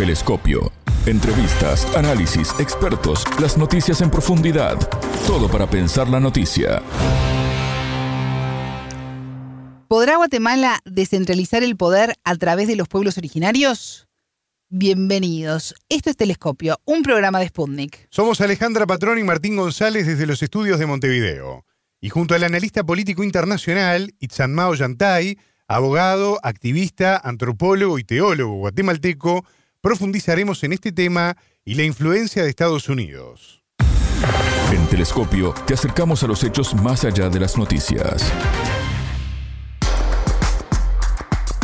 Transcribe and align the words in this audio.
Telescopio. 0.00 0.72
Entrevistas, 1.04 1.84
análisis, 1.94 2.54
expertos, 2.58 3.22
las 3.38 3.58
noticias 3.58 4.00
en 4.00 4.10
profundidad. 4.10 4.78
Todo 5.26 5.46
para 5.46 5.68
pensar 5.68 6.08
la 6.08 6.18
noticia. 6.18 6.82
¿Podrá 9.88 10.16
Guatemala 10.16 10.80
descentralizar 10.86 11.62
el 11.62 11.76
poder 11.76 12.14
a 12.24 12.34
través 12.36 12.66
de 12.66 12.76
los 12.76 12.88
pueblos 12.88 13.18
originarios? 13.18 14.08
Bienvenidos. 14.70 15.74
Esto 15.90 16.08
es 16.08 16.16
Telescopio, 16.16 16.78
un 16.86 17.02
programa 17.02 17.38
de 17.38 17.48
Sputnik. 17.48 18.08
Somos 18.08 18.40
Alejandra 18.40 18.86
Patrón 18.86 19.18
y 19.18 19.22
Martín 19.22 19.56
González 19.56 20.06
desde 20.06 20.24
los 20.24 20.42
estudios 20.42 20.78
de 20.78 20.86
Montevideo. 20.86 21.66
Y 22.00 22.08
junto 22.08 22.34
al 22.34 22.44
analista 22.44 22.84
político 22.84 23.22
internacional, 23.22 24.14
Itzanmao 24.18 24.74
Yantay, 24.74 25.36
abogado, 25.68 26.40
activista, 26.42 27.20
antropólogo 27.22 27.98
y 27.98 28.04
teólogo 28.04 28.54
guatemalteco, 28.54 29.44
profundizaremos 29.80 30.62
en 30.64 30.72
este 30.72 30.92
tema 30.92 31.36
y 31.64 31.74
la 31.74 31.84
influencia 31.84 32.42
de 32.42 32.50
Estados 32.50 32.88
Unidos. 32.88 33.64
En 34.72 34.86
Telescopio 34.88 35.54
te 35.66 35.74
acercamos 35.74 36.22
a 36.22 36.26
los 36.26 36.44
hechos 36.44 36.74
más 36.74 37.04
allá 37.04 37.28
de 37.28 37.40
las 37.40 37.56
noticias. 37.56 38.22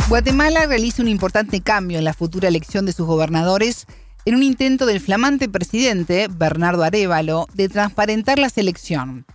Guatemala 0.09 0.65
realiza 0.65 1.01
un 1.01 1.09
importante 1.09 1.61
cambio 1.61 1.97
en 1.97 2.05
la 2.05 2.13
futura 2.13 2.47
elección 2.47 2.85
de 2.85 2.93
sus 2.93 3.05
gobernadores 3.05 3.85
en 4.25 4.35
un 4.35 4.43
intento 4.43 4.85
del 4.85 4.99
flamante 4.99 5.47
presidente, 5.47 6.27
Bernardo 6.29 6.83
Arevalo, 6.83 7.47
de 7.53 7.69
transparentar 7.69 8.39
la 8.39 8.49
selección. 8.49 9.25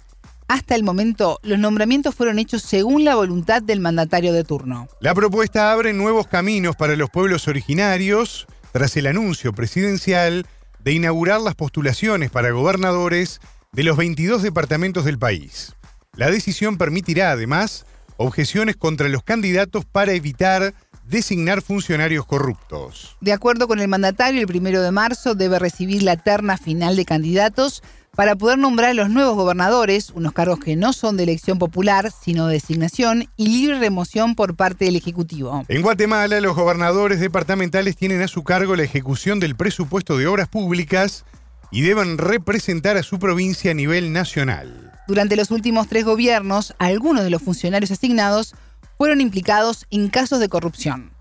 Hasta 0.49 0.75
el 0.75 0.83
momento, 0.83 1.39
los 1.43 1.59
nombramientos 1.59 2.15
fueron 2.15 2.39
hechos 2.39 2.63
según 2.63 3.05
la 3.05 3.15
voluntad 3.15 3.63
del 3.63 3.81
mandatario 3.81 4.33
de 4.33 4.45
turno. 4.45 4.89
La 5.01 5.15
propuesta 5.15 5.73
abre 5.73 5.93
nuevos 5.93 6.27
caminos 6.27 6.77
para 6.77 6.97
los 6.97 7.09
pueblos 7.09 7.49
originarios 7.49 8.47
tras 8.73 8.97
el 8.97 9.07
anuncio 9.07 9.53
presidencial 9.53 10.47
de 10.83 10.93
inaugurar 10.93 11.41
las 11.41 11.55
postulaciones 11.55 12.31
para 12.31 12.51
gobernadores 12.51 13.41
de 13.73 13.85
los 13.85 13.97
22 13.97 14.43
departamentos 14.43 15.05
del 15.05 15.19
país. 15.19 15.75
La 16.17 16.31
decisión 16.31 16.77
permitirá, 16.77 17.31
además, 17.31 17.87
objeciones 18.17 18.77
contra 18.77 19.09
los 19.09 19.23
candidatos 19.23 19.85
para 19.85 20.13
evitar 20.13 20.75
designar 21.07 21.63
funcionarios 21.63 22.27
corruptos. 22.27 23.17
De 23.21 23.33
acuerdo 23.33 23.69
con 23.69 23.81
el 23.81 23.89
mandatario, 23.89 24.41
el 24.41 24.47
primero 24.47 24.83
de 24.83 24.91
marzo 24.91 25.35
debe 25.35 25.59
recibir 25.59 26.03
la 26.03 26.17
terna 26.17 26.57
final 26.57 26.97
de 26.97 27.05
candidatos 27.05 27.83
para 28.15 28.37
poder 28.37 28.59
nombrar 28.59 28.91
a 28.91 28.95
los 28.95 29.09
nuevos 29.09 29.37
gobernadores, 29.37 30.11
unos 30.11 30.33
cargos 30.33 30.61
que 30.61 30.77
no 30.77 30.93
son 30.93 31.17
de 31.17 31.23
elección 31.23 31.59
popular, 31.59 32.13
sino 32.13 32.47
de 32.47 32.55
designación 32.55 33.27
y 33.37 33.49
libre 33.49 33.79
remoción 33.79 34.35
por 34.35 34.55
parte 34.55 34.85
del 34.85 34.97
Ejecutivo. 34.97 35.65
En 35.69 35.81
Guatemala, 35.81 36.41
los 36.41 36.55
gobernadores 36.55 37.21
departamentales 37.21 37.97
tienen 37.97 38.21
a 38.21 38.29
su 38.29 38.45
cargo 38.45 38.77
la 38.77 38.83
ejecución 38.83 39.41
del 39.41 39.57
presupuesto 39.57 40.19
de 40.19 40.27
obras 40.27 40.49
públicas 40.49 41.25
y 41.71 41.81
deben 41.81 42.19
representar 42.19 42.99
a 42.99 43.03
su 43.03 43.19
provincia 43.19 43.71
a 43.71 43.75
nivel 43.75 44.13
nacional. 44.13 44.93
Durante 45.09 45.35
los 45.35 45.51
últimos 45.51 45.89
tres 45.89 46.05
gobiernos, 46.05 46.75
algunos 46.79 47.25
de 47.25 47.31
los 47.31 47.41
funcionarios 47.41 47.91
asignados 47.91 48.55
fueron 48.99 49.23
implicados 49.23 49.87
en 49.91 50.09
casos 50.09 50.39
de 50.39 50.51
corrupción. 50.51 51.13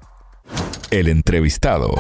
El 0.91 1.07
entrevistado. 1.07 1.95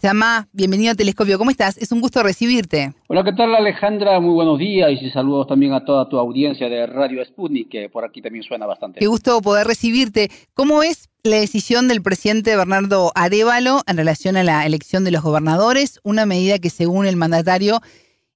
Itzamá, 0.00 0.48
bienvenido 0.54 0.92
a 0.92 0.94
Telescopio. 0.94 1.36
¿Cómo 1.36 1.50
estás? 1.50 1.76
Es 1.76 1.92
un 1.92 2.00
gusto 2.00 2.22
recibirte. 2.22 2.94
Hola, 3.08 3.22
¿qué 3.22 3.34
tal 3.34 3.54
Alejandra? 3.54 4.18
Muy 4.18 4.32
buenos 4.32 4.58
días 4.58 4.92
y 4.92 5.10
saludos 5.10 5.46
también 5.46 5.74
a 5.74 5.84
toda 5.84 6.08
tu 6.08 6.16
audiencia 6.16 6.70
de 6.70 6.86
Radio 6.86 7.22
Sputnik, 7.22 7.68
que 7.68 7.90
por 7.90 8.02
aquí 8.06 8.22
también 8.22 8.42
suena 8.42 8.64
bastante. 8.64 8.98
Qué 8.98 9.06
gusto 9.06 9.42
poder 9.42 9.66
recibirte. 9.66 10.30
¿Cómo 10.54 10.82
es 10.82 11.10
la 11.22 11.36
decisión 11.36 11.86
del 11.86 12.00
presidente 12.00 12.56
Bernardo 12.56 13.12
Arevalo 13.14 13.82
en 13.86 13.98
relación 13.98 14.38
a 14.38 14.42
la 14.42 14.64
elección 14.64 15.04
de 15.04 15.10
los 15.10 15.22
gobernadores? 15.22 16.00
Una 16.02 16.24
medida 16.24 16.58
que 16.58 16.70
según 16.70 17.04
el 17.04 17.16
mandatario 17.16 17.80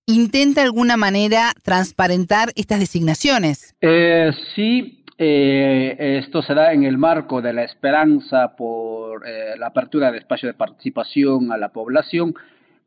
intenta 0.04 0.60
de 0.60 0.66
alguna 0.66 0.98
manera 0.98 1.54
transparentar 1.62 2.50
estas 2.56 2.78
designaciones. 2.78 3.74
Eh, 3.80 4.32
sí, 4.54 5.02
eh, 5.16 6.18
esto 6.22 6.42
se 6.42 6.52
da 6.52 6.74
en 6.74 6.84
el 6.84 6.98
marco 6.98 7.40
de 7.40 7.54
la 7.54 7.64
esperanza 7.64 8.54
por 8.54 9.03
eh, 9.24 9.54
la 9.58 9.66
apertura 9.66 10.10
de 10.10 10.18
espacio 10.18 10.48
de 10.48 10.54
participación 10.54 11.52
a 11.52 11.58
la 11.58 11.70
población 11.70 12.34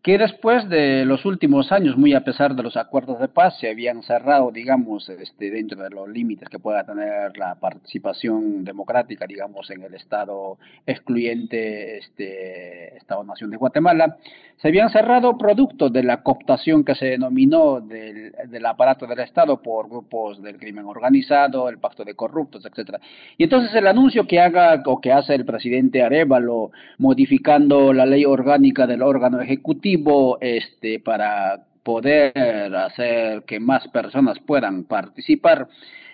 que 0.02 0.18
después 0.18 0.70
de 0.70 1.04
los 1.06 1.26
últimos 1.26 1.72
años, 1.72 1.98
muy 1.98 2.14
a 2.14 2.24
pesar 2.24 2.56
de 2.56 2.64
los 2.64 2.78
acuerdos 2.78 3.20
de 3.20 3.28
paz, 3.28 3.58
se 3.60 3.70
habían 3.70 4.04
cerrado, 4.04 4.52
digamos, 4.52 5.10
este, 5.10 5.52
dentro 5.52 5.82
de 5.82 5.90
los 5.90 6.08
límites 6.08 6.48
que 6.50 6.60
pueda 6.60 6.86
tener 6.86 7.38
la 7.38 7.56
participación 7.56 8.64
democrática, 8.64 9.26
digamos, 9.28 9.70
en 9.70 9.84
el 9.84 9.94
Estado 9.96 10.58
excluyente, 10.86 11.98
este, 11.98 12.96
Estado-Nación 12.98 13.50
de 13.50 13.58
Guatemala, 13.58 14.18
se 14.62 14.70
habían 14.70 14.90
cerrado 14.90 15.38
producto 15.38 15.90
de 15.90 16.04
la 16.04 16.24
cooptación 16.24 16.84
que 16.84 16.96
se 16.96 17.06
denominó 17.08 17.80
del, 17.80 18.32
del 18.50 18.66
aparato 18.66 19.06
del 19.06 19.20
Estado 19.20 19.62
por 19.62 19.88
grupos 19.90 20.42
del 20.42 20.58
crimen 20.58 20.86
organizado, 20.86 21.70
el 21.70 21.78
pacto 21.78 22.04
de 22.04 22.16
corruptos, 22.16 22.66
etcétera. 22.66 23.00
Y 23.38 23.44
entonces 23.44 23.76
el 23.76 23.86
anuncio 23.86 24.26
que 24.26 24.40
haga 24.40 24.82
o 24.86 25.00
que 25.00 25.12
hace 25.12 25.36
el 25.36 25.46
presidente 25.46 26.02
Arevalo 26.02 26.72
modificando 26.98 27.94
la 27.94 28.08
ley 28.08 28.26
orgánica 28.26 28.88
del 28.88 29.04
órgano 29.04 29.42
ejecutivo 29.42 29.97
este, 30.42 31.00
para 31.00 31.66
poder 31.84 32.76
hacer 32.76 33.44
que 33.44 33.60
más 33.60 33.88
personas 33.88 34.40
puedan 34.40 34.84
participar 34.84 35.68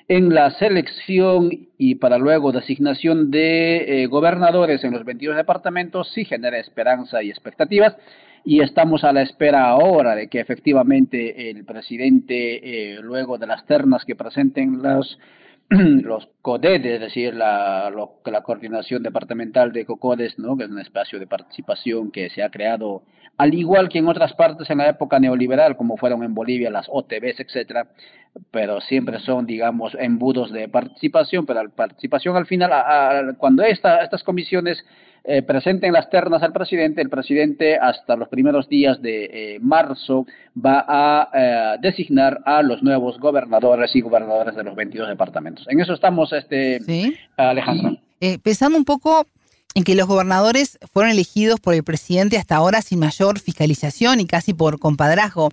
en 0.08 0.34
la 0.34 0.52
selección 0.52 1.50
y 1.78 1.96
para 1.96 2.18
luego 2.18 2.52
designación 2.52 3.32
de 3.32 4.04
eh, 4.04 4.08
gobernadores 4.08 4.84
en 4.84 4.92
los 4.92 5.06
22 5.06 5.36
departamentos 5.36 6.12
sí 6.14 6.26
genera 6.26 6.60
esperanza 6.60 7.24
y 7.24 7.30
expectativas 7.30 7.96
y 8.44 8.62
estamos 8.62 9.04
a 9.04 9.14
la 9.14 9.22
espera 9.22 9.70
ahora 9.70 10.16
de 10.16 10.28
que 10.28 10.42
efectivamente 10.42 11.50
el 11.50 11.64
presidente, 11.64 12.96
eh, 12.96 13.00
luego 13.02 13.38
de 13.38 13.48
las 13.48 13.66
ternas 13.66 14.04
que 14.04 14.16
presenten 14.16 14.82
los 14.82 15.18
los 15.70 16.28
CODED, 16.42 16.86
es 16.86 17.00
decir, 17.00 17.34
la, 17.34 17.90
la 18.26 18.42
coordinación 18.42 19.02
departamental 19.02 19.72
de 19.72 19.86
COCODES, 19.86 20.38
¿no? 20.38 20.58
que 20.58 20.66
es 20.66 20.70
un 20.70 20.80
espacio 20.80 21.20
de 21.20 21.28
participación 21.28 22.12
que 22.12 22.30
se 22.30 22.44
ha 22.44 22.50
creado, 22.50 23.04
al 23.38 23.54
igual 23.54 23.90
que 23.90 24.00
en 24.00 24.08
otras 24.08 24.34
partes 24.34 24.70
en 24.70 24.78
la 24.80 24.90
época 24.90 25.20
neoliberal, 25.20 25.76
como 25.76 25.98
fueron 25.98 26.24
en 26.24 26.34
Bolivia 26.34 26.70
las 26.70 26.88
OTBs, 26.90 27.40
etcétera, 27.40 27.88
pero 28.52 28.82
siempre 28.82 29.20
son, 29.20 29.46
digamos, 29.46 29.96
embudos 30.00 30.52
de 30.52 30.68
participación, 30.68 31.46
pero 31.46 31.64
la 31.64 31.70
participación 31.70 32.36
al 32.36 32.46
final, 32.46 33.36
cuando 33.38 33.64
esta, 33.64 34.04
estas 34.04 34.24
comisiones 34.24 34.84
eh, 35.26 35.42
presenten 35.42 35.94
las 35.94 36.10
ternas 36.10 36.44
al 36.44 36.52
presidente, 36.52 37.02
el 37.02 37.10
presidente 37.10 37.78
hasta 37.78 38.18
los 38.18 38.28
primeros 38.28 38.68
días 38.68 39.02
de 39.02 39.56
eh, 39.56 39.60
marzo 39.62 40.26
va 40.54 40.84
a 40.86 41.30
eh, 41.34 41.78
designar 41.82 42.42
a 42.46 42.62
los 42.62 42.84
nuevos 42.84 43.18
gobernadores 43.20 43.96
y 43.96 44.02
gobernadores 44.02 44.54
de 44.56 44.64
los 44.64 44.76
22 44.76 45.08
departamentos. 45.08 45.66
En 45.70 45.80
eso 45.80 45.94
estamos, 45.94 46.34
este, 46.34 46.82
¿Sí? 46.82 47.16
Alejandro. 47.38 47.98
pensando 48.44 48.78
un 48.78 48.84
poco 48.84 49.26
en 49.75 49.84
que 49.84 49.95
los 49.95 50.07
gobernadores 50.07 50.79
fueron 50.91 51.11
elegidos 51.11 51.59
por 51.59 51.73
el 51.73 51.84
presidente 51.84 52.38
hasta 52.38 52.56
ahora 52.56 52.81
sin 52.81 53.00
mayor 53.00 53.39
fiscalización 53.39 54.19
y 54.19 54.25
casi 54.25 54.53
por 54.53 54.79
compadrazgo. 54.79 55.50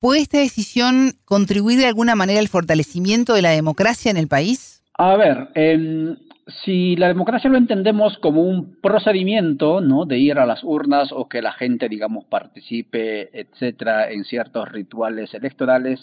¿Puede 0.00 0.20
esta 0.20 0.38
decisión 0.38 1.14
contribuir 1.24 1.78
de 1.78 1.86
alguna 1.86 2.14
manera 2.14 2.40
al 2.40 2.48
fortalecimiento 2.48 3.34
de 3.34 3.42
la 3.42 3.50
democracia 3.50 4.10
en 4.10 4.16
el 4.16 4.28
país? 4.28 4.82
A 4.94 5.16
ver, 5.16 5.48
en 5.54 6.18
si 6.64 6.96
la 6.96 7.08
democracia 7.08 7.50
lo 7.50 7.58
entendemos 7.58 8.16
como 8.18 8.42
un 8.42 8.76
procedimiento, 8.80 9.80
¿no? 9.80 10.06
De 10.06 10.18
ir 10.18 10.38
a 10.38 10.46
las 10.46 10.64
urnas 10.64 11.10
o 11.12 11.28
que 11.28 11.42
la 11.42 11.52
gente, 11.52 11.88
digamos, 11.88 12.24
participe, 12.24 13.28
etcétera, 13.38 14.10
en 14.10 14.24
ciertos 14.24 14.68
rituales 14.70 15.32
electorales, 15.34 16.00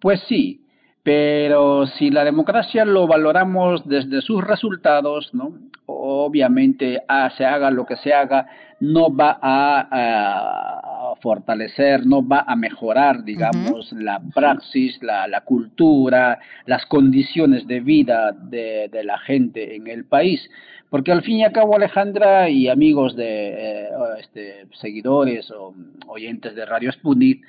pues 0.00 0.20
sí. 0.28 0.64
Pero 1.08 1.86
si 1.86 2.10
la 2.10 2.22
democracia 2.22 2.84
lo 2.84 3.06
valoramos 3.06 3.88
desde 3.88 4.20
sus 4.20 4.44
resultados, 4.44 5.32
¿no? 5.32 5.54
Obviamente, 5.86 7.00
ah, 7.08 7.30
se 7.34 7.46
haga 7.46 7.70
lo 7.70 7.86
que 7.86 7.96
se 7.96 8.12
haga, 8.12 8.46
no 8.80 9.16
va 9.16 9.38
a, 9.40 11.14
fortalecer, 11.22 12.04
no 12.04 12.28
va 12.28 12.44
a 12.46 12.54
mejorar, 12.56 13.24
digamos, 13.24 13.90
la 13.92 14.20
praxis, 14.34 15.02
la, 15.02 15.26
la, 15.26 15.40
cultura, 15.40 16.40
las 16.66 16.84
condiciones 16.84 17.66
de 17.66 17.80
vida 17.80 18.32
de, 18.32 18.90
de, 18.92 19.02
la 19.02 19.16
gente 19.16 19.76
en 19.76 19.86
el 19.86 20.04
país. 20.04 20.46
Porque 20.90 21.10
al 21.10 21.22
fin 21.22 21.38
y 21.38 21.44
al 21.44 21.52
cabo, 21.52 21.74
Alejandra 21.74 22.50
y 22.50 22.68
amigos 22.68 23.16
de 23.16 23.48
eh, 23.48 23.88
este, 24.20 24.66
seguidores 24.78 25.50
o 25.52 25.74
oyentes 26.06 26.54
de 26.54 26.66
Radio 26.66 26.92
Sputnik, 26.92 27.42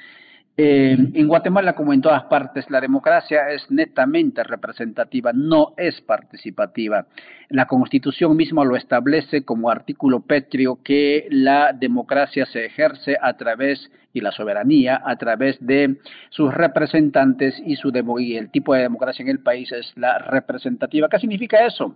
eh, 0.62 0.98
en 1.14 1.28
Guatemala, 1.30 1.72
como 1.72 1.94
en 1.94 2.02
todas 2.02 2.24
partes, 2.24 2.70
la 2.70 2.82
democracia 2.82 3.50
es 3.50 3.72
netamente 3.72 4.44
representativa, 4.44 5.32
no 5.32 5.74
es 5.78 6.02
participativa. 6.02 7.06
La 7.48 7.66
Constitución 7.66 8.36
misma 8.36 8.66
lo 8.66 8.76
establece 8.76 9.46
como 9.46 9.70
artículo 9.70 10.20
pétreo 10.20 10.80
que 10.84 11.30
la 11.32 11.72
democracia 11.72 12.46
se 12.46 12.66
ejerce 12.66 13.16
a 13.22 13.38
través, 13.38 13.90
y 14.12 14.20
la 14.20 14.34
soberanía, 14.34 15.02
a 15.06 15.16
través 15.16 15.66
de 15.66 15.96
sus 16.30 16.54
representantes 16.54 17.56
y, 17.66 17.78
su 17.78 17.94
y 18.20 18.36
el 18.36 18.52
tipo 18.52 18.74
de 18.74 18.82
democracia 18.82 19.24
en 19.24 19.30
el 19.30 19.40
país 19.40 19.72
es 19.72 19.94
la 19.96 20.18
representativa. 20.18 21.08
¿Qué 21.08 21.20
significa 21.20 21.66
eso? 21.66 21.96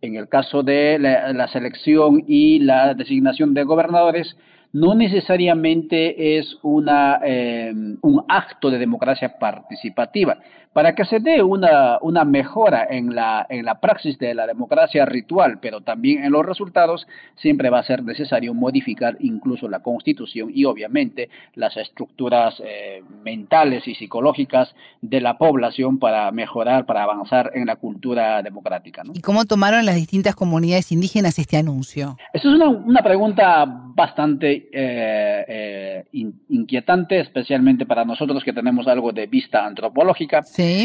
En 0.00 0.16
el 0.16 0.28
caso 0.28 0.64
de 0.64 0.98
la 0.98 1.46
selección 1.46 2.24
y 2.26 2.58
la 2.58 2.92
designación 2.94 3.54
de 3.54 3.62
gobernadores, 3.62 4.36
no 4.72 4.94
necesariamente 4.94 6.38
es 6.38 6.56
una, 6.62 7.20
eh, 7.24 7.72
un 8.02 8.24
acto 8.28 8.70
de 8.70 8.78
democracia 8.78 9.38
participativa. 9.38 10.38
Para 10.72 10.94
que 10.94 11.04
se 11.04 11.18
dé 11.18 11.42
una, 11.42 11.98
una 12.00 12.24
mejora 12.24 12.86
en 12.88 13.12
la, 13.12 13.44
en 13.48 13.64
la 13.64 13.80
praxis 13.80 14.16
de 14.20 14.34
la 14.34 14.46
democracia 14.46 15.04
ritual, 15.04 15.58
pero 15.60 15.80
también 15.80 16.22
en 16.22 16.30
los 16.30 16.46
resultados, 16.46 17.08
siempre 17.34 17.70
va 17.70 17.80
a 17.80 17.82
ser 17.82 18.04
necesario 18.04 18.54
modificar 18.54 19.16
incluso 19.18 19.68
la 19.68 19.80
constitución 19.80 20.52
y 20.54 20.66
obviamente 20.66 21.28
las 21.56 21.76
estructuras 21.76 22.54
eh, 22.64 23.02
mentales 23.24 23.88
y 23.88 23.96
psicológicas 23.96 24.72
de 25.02 25.20
la 25.20 25.38
población 25.38 25.98
para 25.98 26.30
mejorar, 26.30 26.86
para 26.86 27.02
avanzar 27.02 27.50
en 27.54 27.66
la 27.66 27.74
cultura 27.74 28.40
democrática. 28.40 29.02
¿Y 29.12 29.22
cómo 29.22 29.46
tomaron 29.46 29.84
las 29.84 29.96
distintas 29.96 30.36
comunidades 30.36 30.92
indígenas 30.92 31.36
este 31.40 31.56
anuncio? 31.56 32.16
Esa 32.32 32.48
es 32.48 32.54
una, 32.54 32.68
una 32.68 33.02
pregunta 33.02 33.64
bastante 33.66 34.59
eh, 34.72 35.44
eh, 35.48 36.04
inquietante, 36.48 37.20
especialmente 37.20 37.86
para 37.86 38.04
nosotros 38.04 38.42
que 38.44 38.52
tenemos 38.52 38.86
algo 38.88 39.12
de 39.12 39.26
vista 39.26 39.64
antropológica, 39.64 40.42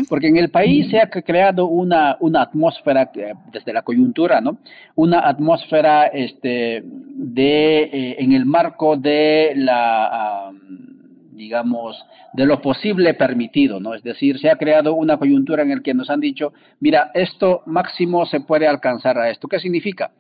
porque 0.10 0.28
en 0.28 0.38
el 0.38 0.50
país 0.50 0.90
se 0.90 1.00
ha 1.00 1.10
creado 1.10 1.68
una, 1.68 2.18
una 2.20 2.42
atmósfera, 2.42 3.12
eh, 3.16 3.34
desde 3.52 3.74
la 3.74 3.82
coyuntura, 3.82 4.42
¿no? 4.42 4.58
Una 4.96 5.28
atmósfera 5.28 6.08
este, 6.08 6.84
de, 6.86 8.16
en 8.20 8.32
el 8.34 8.46
marco 8.46 8.98
de 8.98 9.54
la... 9.56 10.52
digamos, 11.32 11.98
de 12.34 12.46
lo 12.46 12.62
posible 12.62 13.14
permitido, 13.14 13.80
¿no? 13.80 13.94
Es 13.94 14.04
decir, 14.04 14.40
se 14.40 14.50
ha 14.50 14.58
creado 14.58 14.94
una 14.94 15.18
coyuntura 15.18 15.64
en 15.64 15.70
la 15.70 15.82
que 15.82 15.94
nos 15.94 16.10
han 16.10 16.20
dicho, 16.20 16.54
mira, 16.80 17.12
esto 17.14 17.62
máximo 17.66 18.26
se 18.26 18.40
puede 18.42 18.68
alcanzar 18.68 19.18
a 19.18 19.30
esto. 19.30 19.48
¿Qué 19.48 19.60
significa? 19.60 20.12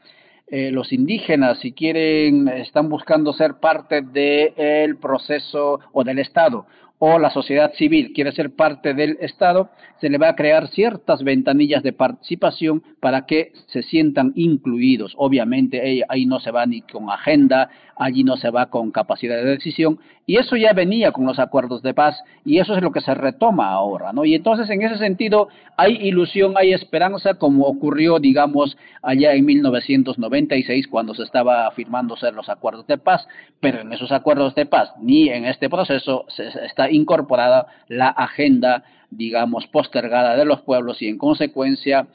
Eh, 0.47 0.69
los 0.71 0.93
indígenas, 0.93 1.59
si 1.59 1.71
quieren, 1.71 2.47
están 2.47 2.87
buscando 2.87 3.33
ser 3.33 3.55
parte 3.55 4.01
del 4.01 4.97
proceso 4.97 5.79
o 5.91 6.03
del 6.03 6.19
Estado, 6.19 6.67
o 6.99 7.19
la 7.19 7.29
sociedad 7.29 7.73
civil 7.73 8.13
quiere 8.13 8.31
ser 8.31 8.55
parte 8.55 8.93
del 8.93 9.17
Estado, 9.19 9.69
se 9.99 10.09
le 10.09 10.17
va 10.17 10.29
a 10.29 10.35
crear 10.35 10.67
ciertas 10.69 11.23
ventanillas 11.23 11.83
de 11.83 11.93
participación 11.93 12.83
para 12.99 13.25
que 13.25 13.51
se 13.67 13.81
sientan 13.83 14.33
incluidos. 14.35 15.13
Obviamente 15.17 16.03
ahí 16.07 16.25
no 16.25 16.39
se 16.39 16.51
va 16.51 16.65
ni 16.65 16.81
con 16.81 17.09
agenda, 17.09 17.69
allí 17.95 18.23
no 18.23 18.37
se 18.37 18.49
va 18.49 18.67
con 18.67 18.91
capacidad 18.91 19.35
de 19.35 19.45
decisión, 19.45 19.99
y 20.27 20.37
eso 20.37 20.55
ya 20.55 20.73
venía 20.73 21.11
con 21.11 21.25
los 21.25 21.39
acuerdos 21.39 21.81
de 21.81 21.93
paz, 21.93 22.21
y 22.43 22.59
eso 22.59 22.75
es 22.75 22.81
lo 22.81 22.91
que 22.91 23.01
se 23.01 23.13
retoma 23.13 23.69
ahora, 23.69 24.11
¿no? 24.11 24.25
Y 24.25 24.35
entonces, 24.35 24.69
en 24.69 24.81
ese 24.81 24.97
sentido, 24.97 25.47
hay 25.77 25.93
ilusión, 25.95 26.55
hay 26.57 26.73
esperanza, 26.73 27.35
como 27.35 27.65
ocurrió, 27.65 28.19
digamos, 28.19 28.77
allá 29.01 29.33
en 29.33 29.45
1996, 29.45 30.87
cuando 30.87 31.13
se 31.13 31.23
estaba 31.23 31.69
firmándose 31.71 32.31
los 32.31 32.49
acuerdos 32.49 32.87
de 32.87 32.97
paz, 32.97 33.27
pero 33.59 33.81
en 33.81 33.93
esos 33.93 34.11
acuerdos 34.11 34.55
de 34.55 34.65
paz, 34.65 34.91
ni 34.99 35.29
en 35.29 35.45
este 35.45 35.69
proceso, 35.69 36.25
se 36.27 36.47
está 36.65 36.84
incorporada 36.91 37.67
la 37.87 38.09
agenda, 38.09 38.83
digamos, 39.09 39.67
postergada 39.67 40.35
de 40.35 40.45
los 40.45 40.61
pueblos, 40.61 41.01
y 41.01 41.07
en 41.07 41.17
consecuencia, 41.17 42.07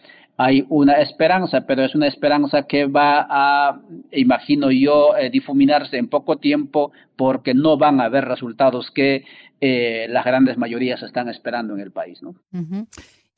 hay 0.43 0.65
una 0.71 0.95
esperanza, 0.95 1.67
pero 1.67 1.85
es 1.85 1.95
una 1.95 2.07
esperanza 2.07 2.63
que 2.63 2.87
va 2.87 3.27
a, 3.29 3.79
imagino 4.11 4.71
yo, 4.71 5.15
eh, 5.15 5.29
difuminarse 5.29 5.99
en 5.99 6.09
poco 6.09 6.39
tiempo 6.39 6.93
porque 7.15 7.53
no 7.53 7.77
van 7.77 8.01
a 8.01 8.05
haber 8.05 8.25
resultados 8.25 8.91
que 8.91 9.25
eh, 9.61 10.07
las 10.09 10.25
grandes 10.25 10.57
mayorías 10.57 11.03
están 11.03 11.29
esperando 11.29 11.75
en 11.75 11.81
el 11.81 11.91
país. 11.91 12.23
¿no? 12.23 12.35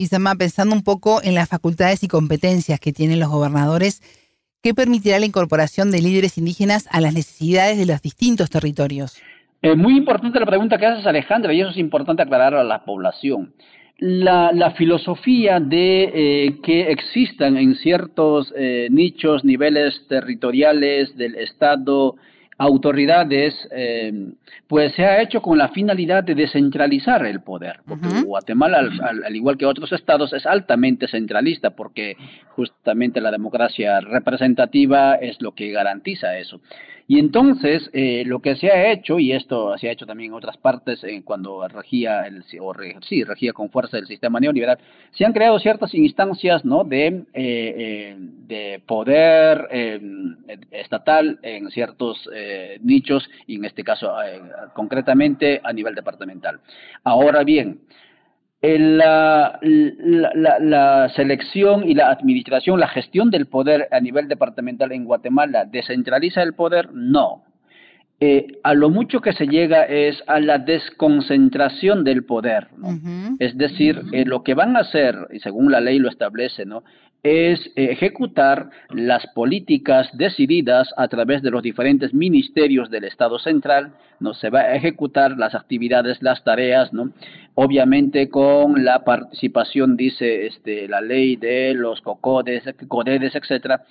Sama, 0.07 0.37
pensando 0.37 0.77
un 0.77 0.83
poco 0.83 1.21
en 1.25 1.35
las 1.35 1.49
facultades 1.49 2.05
y 2.05 2.09
competencias 2.09 2.79
que 2.79 2.93
tienen 2.93 3.19
los 3.19 3.31
gobernadores, 3.31 4.01
¿qué 4.63 4.73
permitirá 4.73 5.19
la 5.19 5.27
incorporación 5.27 5.91
de 5.91 6.03
líderes 6.03 6.39
indígenas 6.39 6.87
a 6.91 7.01
las 7.01 7.15
necesidades 7.15 7.79
de 7.79 7.87
los 7.87 8.01
distintos 8.01 8.49
territorios? 8.49 9.17
Eh, 9.63 9.77
muy 9.77 9.97
importante 9.97 10.41
la 10.41 10.47
pregunta 10.47 10.77
que 10.77 10.87
haces, 10.87 11.07
Alejandra, 11.07 11.53
y 11.55 11.61
eso 11.61 11.71
es 11.71 11.79
importante 11.79 12.23
aclarar 12.23 12.55
a 12.55 12.65
la 12.65 12.85
población 12.85 13.55
la, 14.03 14.73
filosofía 14.77 15.61
de 15.61 16.11
eh, 16.13 16.61
que 16.63 16.91
existan 16.91 17.57
en 17.57 17.77
ciertos 17.77 18.53
eh, 18.57 18.89
nichos, 18.91 19.45
niveles 19.45 20.07
territoriales 20.09 21.17
del 21.17 21.37
Estado, 21.37 22.17
autoridades, 22.59 23.55
eh, 23.71 24.13
pues 24.67 24.93
se 24.95 25.05
ha 25.05 25.23
hecho 25.23 25.41
con 25.41 25.57
la 25.57 25.69
finalidad 25.69 26.25
de 26.25 26.35
descentralizar 26.35 27.25
el 27.27 27.43
poder. 27.43 27.81
Porque 27.87 28.09
Guatemala, 28.25 28.79
al, 29.25 29.37
igual 29.37 29.57
que 29.57 29.67
otros 29.67 29.93
estados, 29.93 30.33
es 30.33 30.47
altamente 30.47 31.07
centralista 31.07 31.71
porque 31.71 32.17
justamente 32.57 33.21
la 33.21 33.31
democracia 33.31 34.01
representativa 34.01 35.15
es 35.15 35.41
lo 35.41 35.53
que 35.53 35.71
garantiza 35.71 36.39
eso. 36.39 36.61
Y 37.13 37.19
entonces, 37.19 37.91
eh, 37.93 38.23
lo 38.25 38.41
que 38.41 38.57
se 38.57 38.71
ha 38.71 38.91
hecho, 38.91 39.19
y 39.19 39.33
esto 39.33 39.77
se 39.77 39.87
ha 39.87 39.93
hecho 39.93 40.07
también 40.07 40.31
en 40.31 40.35
otras 40.35 40.57
partes, 40.57 41.05
eh, 41.05 41.21
cuando 41.23 41.69
regía, 41.69 42.23
el, 42.23 42.43
o 42.59 42.75
sí, 43.07 43.23
regía 43.23 43.53
con 43.53 43.69
fuerza 43.69 43.99
el 43.99 44.07
sistema 44.07 44.41
neoliberal, 44.41 44.79
se 45.11 45.27
han 45.27 45.35
creado 45.35 45.59
ciertas 45.59 45.93
instancias 45.93 46.65
¿no? 46.65 46.85
de, 46.85 47.25
eh, 47.35 48.17
de 48.17 48.83
poder 48.87 49.69
estatal 50.71 51.39
en 51.43 51.71
ciertos 51.71 52.27
nichos, 52.81 53.29
y 53.47 53.57
en 53.57 53.67
este 53.67 53.85
caso 53.85 54.11
concretamente 54.73 55.61
a 55.63 55.71
nivel 55.75 55.95
departamental. 55.95 56.61
Ahora 57.05 57.45
bien, 57.45 57.81
la, 58.63 59.59
la, 59.61 61.09
selección 61.17 61.89
y 61.89 61.95
la 61.95 62.11
administración, 62.11 62.79
la 62.79 62.89
gestión 62.89 63.31
del 63.31 63.47
poder 63.47 63.89
a 63.91 64.01
nivel 64.01 64.29
departamental 64.29 64.93
en 64.93 65.05
Guatemala, 65.05 65.65
¿descentraliza 65.65 66.43
el 66.43 66.55
poder? 66.55 66.91
No. 66.93 67.43
Eh, 68.21 68.61
a 68.63 68.75
lo 68.75 68.89
mucho 68.89 69.21
que 69.21 69.33
se 69.33 69.49
llega 69.49 69.83
es 69.83 70.23
a 70.29 70.39
la 70.39 70.59
desconcentración 70.59 72.05
del 72.05 72.25
poder. 72.25 72.69
Es 73.41 73.59
decir, 73.59 74.01
eh, 74.13 74.25
lo 74.25 74.45
que 74.45 74.55
van 74.55 74.77
a 74.77 74.81
hacer, 74.81 75.17
y 75.33 75.41
según 75.41 75.73
la 75.73 75.81
ley 75.81 75.99
lo 75.99 76.09
establece, 76.09 76.65
¿no? 76.65 76.85
Es 77.23 77.71
ejecutar 77.77 78.71
las 78.91 79.27
políticas 79.29 80.09
decididas 80.15 80.93
a 80.97 81.07
través 81.07 81.43
de 81.43 81.51
los 81.51 81.63
diferentes 81.63 82.13
ministerios 82.13 82.91
del 82.91 83.05
Estado 83.05 83.39
central, 83.39 83.93
no 84.19 84.35
se 84.35 84.51
va 84.51 84.61
a 84.61 84.75
ejecutar 84.75 85.39
las 85.39 85.55
actividades, 85.55 86.21
las 86.21 86.43
tareas, 86.43 86.93
¿no? 86.93 87.13
Obviamente 87.55 88.29
con 88.29 88.85
la 88.85 89.05
participación, 89.05 89.97
dice 89.97 90.47
este, 90.47 90.89
la 90.89 91.01
ley 91.01 91.37
de 91.37 91.75
los 91.75 92.01
COCODES, 92.01 92.65
CODEDES, 92.89 93.37
etcétera, 93.37 93.85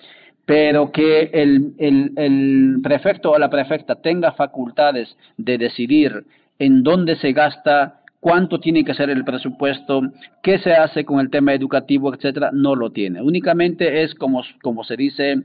pero 0.44 0.90
que 0.92 1.30
el, 1.32 1.72
el, 1.78 2.12
el 2.16 2.80
prefecto 2.82 3.30
o 3.30 3.38
la 3.38 3.48
prefecta 3.48 3.94
tenga 3.94 4.32
facultades 4.32 5.16
de 5.38 5.56
decidir 5.56 6.24
en 6.58 6.82
dónde 6.82 7.16
se 7.16 7.32
gasta 7.32 8.01
cuánto 8.22 8.60
tiene 8.60 8.84
que 8.84 8.94
ser 8.94 9.10
el 9.10 9.24
presupuesto, 9.24 10.00
qué 10.44 10.60
se 10.60 10.74
hace 10.74 11.04
con 11.04 11.18
el 11.18 11.28
tema 11.28 11.54
educativo, 11.54 12.14
etcétera, 12.14 12.50
no 12.52 12.76
lo 12.76 12.92
tiene. 12.92 13.20
Únicamente 13.20 14.04
es 14.04 14.14
como, 14.14 14.44
como 14.62 14.84
se 14.84 14.96
dice, 14.96 15.42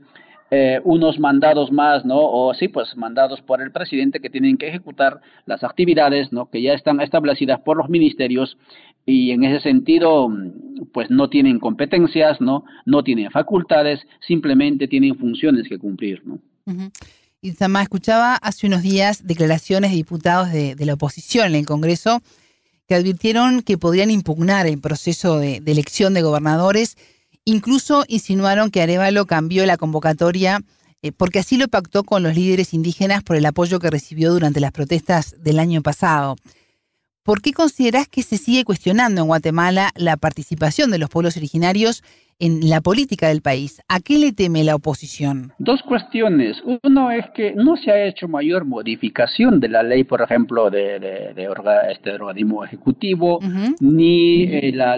eh, 0.52 0.80
unos 0.84 1.18
mandados 1.18 1.72
más, 1.72 2.04
¿no? 2.04 2.20
O 2.20 2.54
sí, 2.54 2.68
pues 2.68 2.96
mandados 2.96 3.42
por 3.42 3.60
el 3.60 3.72
presidente 3.72 4.20
que 4.20 4.30
tienen 4.30 4.56
que 4.56 4.68
ejecutar 4.68 5.20
las 5.44 5.64
actividades, 5.64 6.32
¿no? 6.32 6.50
Que 6.50 6.62
ya 6.62 6.74
están 6.74 7.00
establecidas 7.00 7.58
por 7.62 7.76
los 7.76 7.88
ministerios 7.88 8.56
y 9.04 9.32
en 9.32 9.42
ese 9.42 9.60
sentido, 9.60 10.28
pues 10.92 11.10
no 11.10 11.28
tienen 11.28 11.58
competencias, 11.58 12.40
¿no? 12.40 12.64
No 12.86 13.02
tienen 13.02 13.32
facultades, 13.32 13.98
simplemente 14.20 14.86
tienen 14.86 15.18
funciones 15.18 15.68
que 15.68 15.78
cumplir, 15.78 16.22
¿no? 16.24 16.38
Y 17.40 17.50
Sama, 17.50 17.82
escuchaba 17.82 18.36
hace 18.36 18.68
unos 18.68 18.82
días 18.82 19.26
declaraciones 19.26 19.90
de 19.90 19.96
diputados 19.96 20.52
de 20.52 20.86
la 20.86 20.94
oposición 20.94 21.48
en 21.48 21.54
el 21.56 21.66
Congreso 21.66 22.22
que 22.88 22.94
advirtieron 22.94 23.62
que 23.62 23.76
podrían 23.76 24.10
impugnar 24.10 24.66
el 24.66 24.80
proceso 24.80 25.38
de, 25.38 25.62
elección 25.66 26.14
de 26.14 26.22
gobernadores. 26.22 26.96
Incluso 27.44 28.04
insinuaron 28.08 28.70
que 28.70 28.80
Arevalo 28.80 29.26
cambió 29.26 29.66
la 29.66 29.76
convocatoria 29.76 30.60
eh, 31.02 31.12
porque 31.12 31.38
así 31.38 31.58
lo 31.58 31.68
pactó 31.68 32.02
con 32.02 32.22
los 32.22 32.34
líderes 32.34 32.74
indígenas 32.74 33.22
por 33.22 33.36
el 33.36 33.46
apoyo 33.46 33.78
que 33.78 33.90
recibió 33.90 34.32
durante 34.32 34.58
las 34.58 34.72
protestas 34.72 35.36
del 35.38 35.58
año 35.58 35.82
pasado. 35.82 36.36
¿Por 37.28 37.42
qué 37.42 37.52
considerás 37.52 38.08
que 38.08 38.22
se 38.22 38.38
sigue 38.38 38.64
cuestionando 38.64 39.20
en 39.20 39.26
Guatemala 39.26 39.90
la 39.96 40.16
participación 40.16 40.90
de 40.90 40.96
los 40.96 41.10
pueblos 41.10 41.36
originarios 41.36 42.02
en 42.38 42.70
la 42.70 42.80
política 42.80 43.28
del 43.28 43.42
país? 43.42 43.82
¿A 43.86 44.00
qué 44.00 44.18
le 44.18 44.32
teme 44.32 44.64
la 44.64 44.74
oposición? 44.74 45.52
Dos 45.58 45.82
cuestiones. 45.82 46.56
Uno 46.82 47.10
es 47.10 47.26
que 47.34 47.52
no 47.54 47.76
se 47.76 47.90
ha 47.90 48.06
hecho 48.06 48.28
mayor 48.28 48.64
modificación 48.64 49.60
de 49.60 49.68
la 49.68 49.82
ley, 49.82 50.04
por 50.04 50.22
ejemplo, 50.22 50.70
de, 50.70 51.34
este 51.90 52.12
organismo 52.12 52.64
ejecutivo, 52.64 53.40
ni 53.78 54.44
eh, 54.44 54.72
la, 54.72 54.96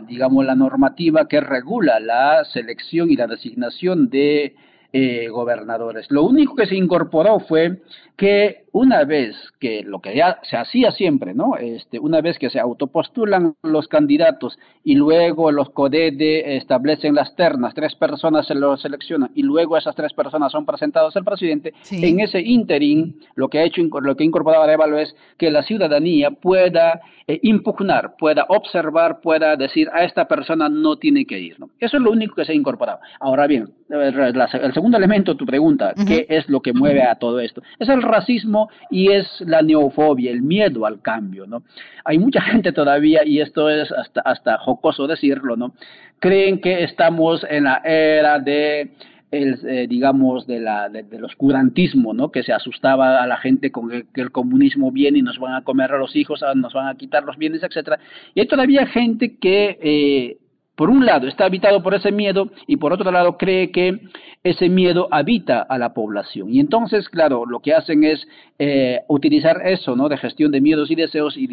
digamos, 0.00 0.44
la 0.44 0.54
normativa 0.54 1.26
que 1.28 1.40
regula 1.40 1.98
la 1.98 2.44
selección 2.44 3.10
y 3.10 3.16
la 3.16 3.26
designación 3.26 4.10
de 4.10 4.54
eh, 4.96 5.26
gobernadores. 5.28 6.06
Lo 6.08 6.22
único 6.22 6.54
que 6.54 6.66
se 6.66 6.76
incorporó 6.76 7.40
fue 7.40 7.80
que 8.16 8.66
una 8.70 9.02
vez 9.04 9.34
que 9.58 9.82
lo 9.82 10.00
que 10.00 10.14
ya 10.14 10.38
se 10.42 10.56
hacía 10.56 10.92
siempre, 10.92 11.34
¿no? 11.34 11.56
Este, 11.56 11.98
una 11.98 12.20
vez 12.20 12.38
que 12.38 12.48
se 12.48 12.60
autopostulan 12.60 13.56
los 13.62 13.88
candidatos 13.88 14.56
y 14.84 14.94
luego 14.94 15.50
los 15.50 15.70
CODEDE 15.70 16.56
establecen 16.56 17.16
las 17.16 17.34
ternas, 17.34 17.74
tres 17.74 17.96
personas 17.96 18.46
se 18.46 18.54
lo 18.54 18.76
seleccionan 18.76 19.32
y 19.34 19.42
luego 19.42 19.76
esas 19.76 19.96
tres 19.96 20.12
personas 20.12 20.52
son 20.52 20.64
presentadas 20.64 21.16
al 21.16 21.24
presidente, 21.24 21.74
en 21.90 22.20
ese 22.20 22.40
interín 22.40 23.18
lo 23.34 23.48
que 23.48 23.58
ha 23.58 23.64
hecho, 23.64 23.82
lo 23.82 24.16
que 24.16 24.22
ha 24.22 24.26
incorporado 24.26 24.62
Arevalo 24.62 24.98
es 24.98 25.14
que 25.38 25.50
la 25.50 25.62
ciudadanía 25.62 26.30
pueda 26.30 27.00
eh, 27.26 27.40
impugnar, 27.42 28.14
pueda 28.16 28.44
observar, 28.48 29.20
pueda 29.20 29.56
decir 29.56 29.88
a 29.92 30.04
esta 30.04 30.28
persona 30.28 30.68
no 30.68 30.96
tiene 30.96 31.24
que 31.24 31.38
ir, 31.40 31.58
¿no? 31.58 31.70
Eso 31.80 31.96
es 31.96 32.02
lo 32.02 32.10
único 32.10 32.34
que 32.34 32.44
se 32.44 32.52
ha 32.52 32.56
incorporado. 32.56 32.98
Ahora 33.18 33.46
bien, 33.46 33.70
el 33.88 34.72
segundo 34.72 34.96
elemento, 34.96 35.36
tu 35.36 35.44
pregunta, 35.44 35.94
¿qué 36.06 36.26
es 36.28 36.48
lo 36.48 36.60
que 36.60 36.72
mueve 36.72 37.02
a 37.02 37.16
todo 37.16 37.40
esto? 37.40 37.62
Es 37.78 37.88
el 37.88 38.02
racismo 38.02 38.70
y 38.90 39.12
es 39.12 39.26
la 39.40 39.62
neofobia, 39.62 40.30
el 40.30 40.42
miedo 40.42 40.86
al 40.86 41.02
cambio, 41.02 41.46
¿no? 41.46 41.62
Hay 42.04 42.18
mucha 42.18 42.40
gente 42.42 42.72
todavía, 42.72 43.26
y 43.26 43.40
esto 43.40 43.68
es 43.68 43.92
hasta, 43.92 44.20
hasta 44.22 44.58
jocoso 44.58 45.06
decirlo, 45.06 45.56
¿no? 45.56 45.74
Creen 46.18 46.60
que 46.60 46.84
estamos 46.84 47.44
en 47.48 47.64
la 47.64 47.82
era 47.84 48.38
de 48.38 48.92
el, 49.30 49.58
eh, 49.66 49.86
digamos, 49.88 50.46
de 50.46 50.60
la, 50.60 50.88
del 50.88 51.24
oscurantismo, 51.24 52.14
¿no? 52.14 52.30
Que 52.30 52.42
se 52.42 52.52
asustaba 52.52 53.22
a 53.22 53.26
la 53.26 53.36
gente 53.36 53.70
con 53.70 53.90
que 53.90 54.20
el 54.20 54.30
comunismo 54.30 54.92
viene 54.92 55.18
y 55.18 55.22
nos 55.22 55.38
van 55.38 55.54
a 55.54 55.64
comer 55.64 55.92
a 55.92 55.98
los 55.98 56.14
hijos, 56.14 56.42
nos 56.54 56.72
van 56.72 56.86
a 56.88 56.94
quitar 56.94 57.24
los 57.24 57.36
bienes, 57.36 57.62
etcétera. 57.62 57.98
Y 58.34 58.40
hay 58.40 58.46
todavía 58.46 58.86
gente 58.86 59.36
que 59.36 59.78
eh, 59.82 60.38
por 60.76 60.90
un 60.90 61.06
lado 61.06 61.28
está 61.28 61.44
habitado 61.44 61.82
por 61.82 61.94
ese 61.94 62.10
miedo 62.10 62.50
y 62.66 62.76
por 62.76 62.92
otro 62.92 63.10
lado 63.10 63.36
cree 63.36 63.70
que 63.70 64.00
ese 64.42 64.68
miedo 64.68 65.08
habita 65.10 65.62
a 65.62 65.78
la 65.78 65.94
población. 65.94 66.52
Y 66.52 66.60
entonces, 66.60 67.08
claro, 67.08 67.46
lo 67.46 67.60
que 67.60 67.72
hacen 67.72 68.04
es 68.04 68.26
eh, 68.58 69.00
utilizar 69.08 69.66
eso, 69.66 69.96
¿no? 69.96 70.08
De 70.08 70.18
gestión 70.18 70.50
de 70.50 70.60
miedos 70.60 70.90
y 70.90 70.96
deseos 70.96 71.36
y, 71.36 71.46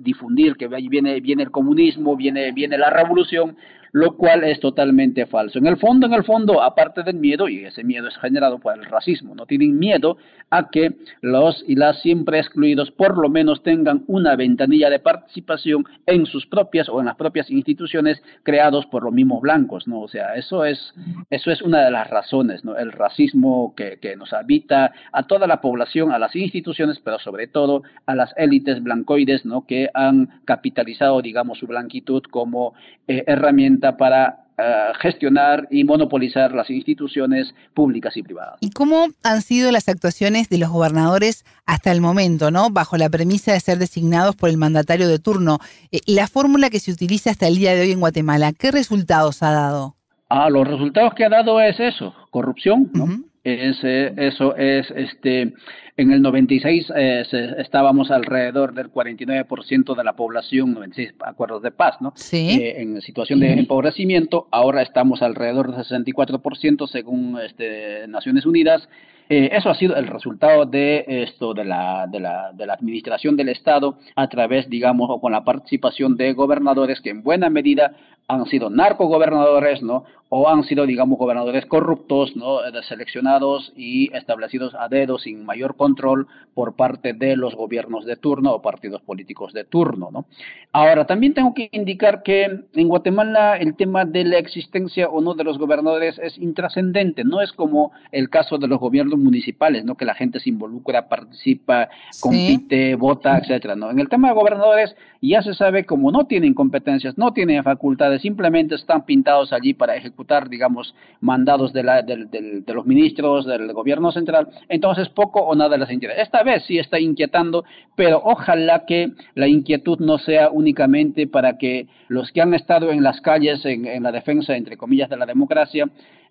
difundir 0.00 0.56
que 0.56 0.68
viene, 0.68 1.20
viene 1.20 1.42
el 1.42 1.50
comunismo, 1.50 2.16
viene, 2.16 2.52
viene 2.52 2.78
la 2.78 2.90
revolución, 2.90 3.56
lo 3.92 4.16
cual 4.16 4.44
es 4.44 4.60
totalmente 4.60 5.26
falso. 5.26 5.58
En 5.58 5.66
el 5.66 5.76
fondo, 5.76 6.06
en 6.06 6.14
el 6.14 6.24
fondo, 6.24 6.62
aparte 6.62 7.02
del 7.02 7.16
miedo, 7.16 7.48
y 7.48 7.64
ese 7.64 7.84
miedo 7.84 8.08
es 8.08 8.16
generado 8.18 8.58
por 8.58 8.76
el 8.76 8.84
racismo, 8.84 9.34
no 9.34 9.46
tienen 9.46 9.78
miedo 9.78 10.16
a 10.50 10.70
que 10.70 10.96
los 11.20 11.64
y 11.66 11.76
las 11.76 12.00
siempre 12.02 12.38
excluidos 12.38 12.90
por 12.90 13.18
lo 13.18 13.28
menos 13.28 13.62
tengan 13.62 14.04
una 14.06 14.36
ventanilla 14.36 14.90
de 14.90 14.98
participación 14.98 15.84
en 16.06 16.26
sus 16.26 16.46
propias 16.46 16.88
o 16.88 17.00
en 17.00 17.06
las 17.06 17.16
propias 17.16 17.50
instituciones 17.50 18.22
creados 18.42 18.86
por 18.86 19.04
los 19.04 19.12
mismos 19.12 19.40
blancos, 19.40 19.86
¿no? 19.86 20.00
O 20.00 20.08
sea, 20.08 20.34
eso 20.34 20.64
es, 20.64 20.94
eso 21.30 21.50
es 21.50 21.62
una 21.62 21.84
de 21.84 21.90
las 21.90 22.08
razones, 22.10 22.64
¿no? 22.64 22.76
El 22.76 22.92
racismo 22.92 23.74
que, 23.76 23.98
que 24.00 24.16
nos 24.16 24.32
habita 24.32 24.92
a 25.12 25.22
toda 25.24 25.46
la 25.46 25.60
población, 25.60 26.12
a 26.12 26.18
las 26.18 26.34
instituciones, 26.34 27.00
pero 27.00 27.18
sobre 27.18 27.46
todo 27.46 27.82
a 28.06 28.14
las 28.14 28.34
élites 28.36 28.82
blancoides, 28.82 29.44
¿no? 29.44 29.66
Que 29.66 29.88
han 29.94 30.40
capitalizado, 30.44 31.22
digamos, 31.22 31.58
su 31.58 31.66
blanquitud 31.66 32.22
como 32.30 32.74
eh, 33.06 33.24
herramienta 33.26 33.79
para 33.80 34.40
eh, 34.62 34.92
gestionar 35.00 35.66
y 35.70 35.84
monopolizar 35.84 36.52
las 36.52 36.68
instituciones 36.68 37.54
públicas 37.72 38.14
y 38.16 38.22
privadas. 38.22 38.56
¿Y 38.60 38.70
cómo 38.70 39.06
han 39.22 39.40
sido 39.40 39.72
las 39.72 39.88
actuaciones 39.88 40.50
de 40.50 40.58
los 40.58 40.68
gobernadores 40.68 41.44
hasta 41.64 41.90
el 41.92 42.02
momento, 42.02 42.50
¿no? 42.50 42.68
Bajo 42.68 42.98
la 42.98 43.08
premisa 43.08 43.52
de 43.52 43.60
ser 43.60 43.78
designados 43.78 44.36
por 44.36 44.50
el 44.50 44.58
mandatario 44.58 45.08
de 45.08 45.18
turno. 45.18 45.60
Eh, 45.92 46.00
la 46.06 46.26
fórmula 46.26 46.68
que 46.68 46.78
se 46.78 46.92
utiliza 46.92 47.30
hasta 47.30 47.46
el 47.46 47.56
día 47.56 47.74
de 47.74 47.82
hoy 47.82 47.92
en 47.92 48.00
Guatemala, 48.00 48.52
¿qué 48.52 48.70
resultados 48.70 49.42
ha 49.42 49.52
dado? 49.52 49.96
Ah, 50.28 50.50
los 50.50 50.68
resultados 50.68 51.14
que 51.14 51.24
ha 51.24 51.30
dado 51.30 51.58
es 51.60 51.80
eso, 51.80 52.14
corrupción, 52.30 52.90
¿no? 52.92 53.08
Eso 53.42 54.54
es, 54.56 54.90
este, 54.90 55.54
en 55.96 56.12
el 56.12 56.22
96 56.22 56.92
eh, 56.94 57.24
estábamos 57.58 58.10
alrededor 58.10 58.74
del 58.74 58.92
49% 58.92 59.94
de 59.94 60.04
la 60.04 60.14
población, 60.14 60.74
96 60.74 61.14
acuerdos 61.20 61.62
de 61.62 61.70
paz, 61.70 61.96
¿no? 62.00 62.12
Sí. 62.16 62.58
Eh, 62.60 62.82
en 62.82 63.00
situación 63.00 63.40
de 63.40 63.52
empobrecimiento, 63.52 64.46
ahora 64.50 64.82
estamos 64.82 65.22
alrededor 65.22 65.74
del 65.74 65.84
64% 65.84 66.86
según 66.86 67.38
este, 67.38 68.06
Naciones 68.08 68.44
Unidas. 68.44 68.88
Eh, 69.28 69.50
eso 69.52 69.70
ha 69.70 69.74
sido 69.74 69.94
el 69.96 70.06
resultado 70.08 70.66
de 70.66 71.04
esto, 71.06 71.54
de 71.54 71.64
la, 71.64 72.06
de, 72.10 72.18
la, 72.18 72.50
de 72.52 72.66
la 72.66 72.74
administración 72.74 73.36
del 73.36 73.48
Estado 73.48 73.98
a 74.16 74.28
través, 74.28 74.68
digamos, 74.68 75.08
o 75.08 75.20
con 75.20 75.32
la 75.32 75.44
participación 75.44 76.16
de 76.16 76.32
gobernadores 76.32 77.00
que 77.00 77.10
en 77.10 77.22
buena 77.22 77.48
medida 77.48 77.94
han 78.30 78.46
sido 78.46 78.70
narcogobernadores, 78.70 79.82
¿no? 79.82 80.04
O 80.32 80.48
han 80.48 80.62
sido, 80.62 80.86
digamos, 80.86 81.18
gobernadores 81.18 81.66
corruptos, 81.66 82.36
¿no? 82.36 82.58
Seleccionados 82.88 83.72
y 83.76 84.14
establecidos 84.16 84.76
a 84.78 84.86
dedo 84.88 85.18
sin 85.18 85.44
mayor 85.44 85.76
control 85.76 86.28
por 86.54 86.76
parte 86.76 87.12
de 87.12 87.34
los 87.34 87.56
gobiernos 87.56 88.04
de 88.04 88.14
turno 88.14 88.52
o 88.52 88.62
partidos 88.62 89.02
políticos 89.02 89.52
de 89.52 89.64
turno, 89.64 90.10
¿no? 90.12 90.26
Ahora, 90.70 91.04
también 91.04 91.34
tengo 91.34 91.52
que 91.52 91.68
indicar 91.72 92.22
que 92.22 92.60
en 92.72 92.88
Guatemala 92.88 93.56
el 93.56 93.74
tema 93.74 94.04
de 94.04 94.22
la 94.22 94.38
existencia 94.38 95.08
o 95.08 95.20
no 95.20 95.34
de 95.34 95.42
los 95.42 95.58
gobernadores 95.58 96.16
es 96.20 96.38
intrascendente, 96.38 97.24
no 97.24 97.40
es 97.40 97.52
como 97.52 97.90
el 98.12 98.30
caso 98.30 98.56
de 98.58 98.68
los 98.68 98.78
gobiernos 98.78 99.18
municipales, 99.18 99.84
¿no? 99.84 99.96
Que 99.96 100.04
la 100.04 100.14
gente 100.14 100.38
se 100.38 100.50
involucra, 100.50 101.08
participa, 101.08 101.88
compite, 102.20 102.94
vota, 102.94 103.38
etcétera, 103.38 103.74
¿no? 103.74 103.90
En 103.90 103.98
el 103.98 104.08
tema 104.08 104.28
de 104.28 104.34
gobernadores 104.34 104.94
ya 105.20 105.42
se 105.42 105.54
sabe 105.54 105.84
como 105.84 106.12
no 106.12 106.26
tienen 106.26 106.54
competencias, 106.54 107.18
no 107.18 107.32
tienen 107.32 107.64
facultades, 107.64 108.19
simplemente 108.20 108.74
están 108.74 109.04
pintados 109.04 109.52
allí 109.52 109.74
para 109.74 109.96
ejecutar, 109.96 110.48
digamos, 110.48 110.94
mandados 111.20 111.72
de, 111.72 111.82
la, 111.82 112.02
de, 112.02 112.62
los 112.66 112.86
ministros, 112.86 113.46
del 113.46 113.72
gobierno 113.72 114.12
central, 114.12 114.48
entonces 114.68 115.08
poco 115.08 115.40
o 115.40 115.54
nada 115.54 115.76
les 115.76 115.90
interesa. 115.90 116.22
Esta 116.22 116.42
vez 116.42 116.64
sí 116.64 116.78
está 116.78 117.00
inquietando, 117.00 117.64
pero 117.96 118.20
ojalá 118.24 118.84
que 118.86 119.10
la 119.34 119.48
inquietud 119.48 119.98
no 119.98 120.18
sea 120.18 120.50
únicamente 120.50 121.26
para 121.26 121.58
que 121.58 121.88
los 122.08 122.30
que 122.32 122.40
han 122.40 122.54
estado 122.54 122.90
en 122.92 123.02
las 123.02 123.20
calles 123.20 123.64
en, 123.64 123.86
en 123.86 124.02
la 124.02 124.12
defensa, 124.12 124.56
entre 124.56 124.76
comillas, 124.76 125.10
de 125.10 125.16
la 125.16 125.26
democracia, 125.26 125.86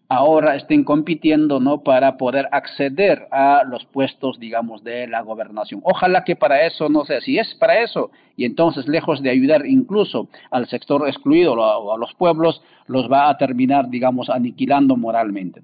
ahora 0.10 0.56
estén 0.56 0.84
compitiendo 0.84 1.60
no 1.60 1.84
para 1.84 2.18
poder 2.18 2.50
acceder 2.52 3.28
a 3.32 3.64
los 3.64 3.86
puestos 3.86 4.40
digamos 4.40 4.84
de 4.84 5.08
la 5.08 5.22
gobernación. 5.22 5.82
Ojalá 5.84 6.24
que 6.24 6.36
para 6.36 6.66
eso 6.66 6.90
no 6.90 7.06
sea 7.06 7.22
si 7.22 7.38
es 7.38 7.56
para 7.60 7.84
eso 7.84 8.10
y 8.36 8.46
entonces 8.46 8.88
lejos 8.88 9.22
de 9.22 9.30
ayudar 9.30 9.68
incluso 9.68 10.28
al 10.50 10.68
sector 10.68 11.08
excluido 11.08 11.54
o 11.54 11.94
a 11.94 11.98
los 11.98 12.14
pueblos 12.16 12.62
los 12.88 13.10
va 13.10 13.30
a 13.30 13.38
terminar 13.38 13.90
digamos 13.90 14.30
aniquilando 14.30 14.98
moralmente 14.98 15.62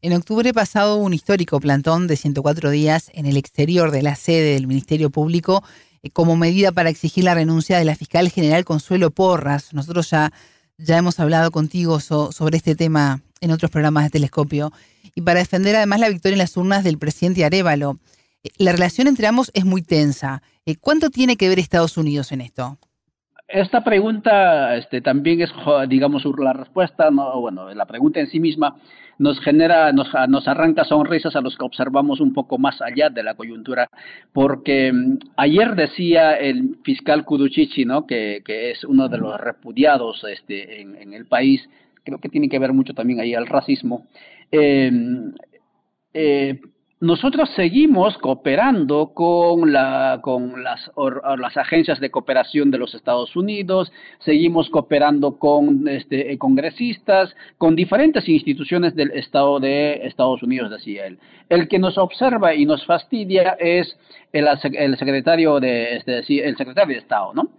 En 0.00 0.12
octubre 0.14 0.54
pasado 0.54 0.96
un 0.96 1.12
histórico 1.12 1.60
plantón 1.60 2.06
de 2.06 2.16
104 2.16 2.70
días 2.70 3.10
en 3.12 3.26
el 3.26 3.36
exterior 3.36 3.90
de 3.90 4.02
la 4.02 4.14
sede 4.14 4.54
del 4.54 4.66
Ministerio 4.66 5.10
Público 5.10 5.62
eh, 6.02 6.08
como 6.10 6.36
medida 6.36 6.72
para 6.72 6.88
exigir 6.88 7.24
la 7.24 7.34
renuncia 7.34 7.76
de 7.76 7.84
la 7.84 7.94
fiscal 7.94 8.30
general 8.30 8.64
Consuelo 8.64 9.10
Porras. 9.10 9.74
Nosotros 9.74 10.08
ya, 10.08 10.32
ya 10.78 10.96
hemos 10.96 11.20
hablado 11.20 11.50
contigo 11.50 12.00
sobre 12.00 12.56
este 12.56 12.74
tema 12.74 13.23
en 13.44 13.52
otros 13.52 13.70
programas 13.70 14.04
de 14.04 14.10
Telescopio, 14.10 14.72
y 15.14 15.20
para 15.22 15.40
defender 15.40 15.76
además 15.76 16.00
la 16.00 16.08
victoria 16.08 16.34
en 16.34 16.38
las 16.38 16.56
urnas 16.56 16.82
del 16.82 16.98
presidente 16.98 17.44
Arevalo. 17.44 17.98
Eh, 18.42 18.50
la 18.58 18.72
relación 18.72 19.06
entre 19.06 19.26
ambos 19.26 19.50
es 19.54 19.64
muy 19.64 19.82
tensa. 19.82 20.42
Eh, 20.66 20.76
¿Cuánto 20.80 21.10
tiene 21.10 21.36
que 21.36 21.48
ver 21.48 21.58
Estados 21.58 21.96
Unidos 21.96 22.32
en 22.32 22.40
esto? 22.40 22.78
Esta 23.46 23.84
pregunta 23.84 24.74
este, 24.76 25.02
también 25.02 25.42
es, 25.42 25.50
digamos, 25.88 26.24
la 26.38 26.54
respuesta, 26.54 27.10
no, 27.10 27.40
bueno, 27.40 27.72
la 27.74 27.84
pregunta 27.84 28.18
en 28.18 28.28
sí 28.28 28.40
misma 28.40 28.76
nos 29.18 29.38
genera, 29.40 29.92
nos, 29.92 30.08
nos, 30.28 30.48
arranca 30.48 30.84
sonrisas 30.84 31.36
a 31.36 31.40
los 31.40 31.56
que 31.56 31.64
observamos 31.64 32.20
un 32.20 32.32
poco 32.32 32.58
más 32.58 32.80
allá 32.82 33.10
de 33.10 33.22
la 33.22 33.34
coyuntura, 33.34 33.88
porque 34.32 34.92
mm, 34.92 35.18
ayer 35.36 35.76
decía 35.76 36.34
el 36.34 36.78
fiscal 36.82 37.24
Kuduchichi, 37.24 37.84
¿no? 37.84 38.06
que, 38.06 38.42
que 38.44 38.72
es 38.72 38.82
uno 38.84 39.08
de 39.08 39.18
los 39.18 39.38
repudiados 39.40 40.24
este, 40.24 40.80
en, 40.80 40.96
en 40.96 41.12
el 41.12 41.26
país, 41.26 41.68
creo 42.04 42.18
que 42.18 42.28
tiene 42.28 42.48
que 42.48 42.58
ver 42.58 42.72
mucho 42.72 42.94
también 42.94 43.20
ahí 43.20 43.34
al 43.34 43.46
racismo. 43.46 44.06
Eh, 44.52 44.90
eh, 46.12 46.60
nosotros 47.00 47.50
seguimos 47.54 48.16
cooperando 48.16 49.12
con, 49.12 49.72
la, 49.72 50.20
con 50.22 50.64
las, 50.64 50.90
agencias 51.56 52.00
de 52.00 52.10
cooperación 52.10 52.70
de 52.70 52.78
los 52.78 52.94
Estados 52.94 53.36
Unidos, 53.36 53.92
seguimos 54.20 54.70
cooperando 54.70 55.38
con 55.38 55.86
este, 55.86 56.38
congresistas, 56.38 57.34
con 57.58 57.76
diferentes 57.76 58.26
instituciones 58.26 58.94
del 58.94 59.10
Estado 59.10 59.60
de 59.60 60.06
Estados 60.06 60.42
Unidos, 60.42 60.70
decía 60.70 61.06
él. 61.06 61.18
El 61.50 61.68
que 61.68 61.78
nos 61.78 61.98
observa 61.98 62.54
y 62.54 62.64
nos 62.64 62.86
fastidia 62.86 63.56
es 63.60 63.98
el, 64.32 64.46
el 64.72 64.96
secretario 64.96 65.60
de, 65.60 65.96
este, 65.96 66.20
el 66.42 66.56
secretario 66.56 66.94
de 66.94 67.00
Estado, 67.00 67.34
¿no? 67.34 67.50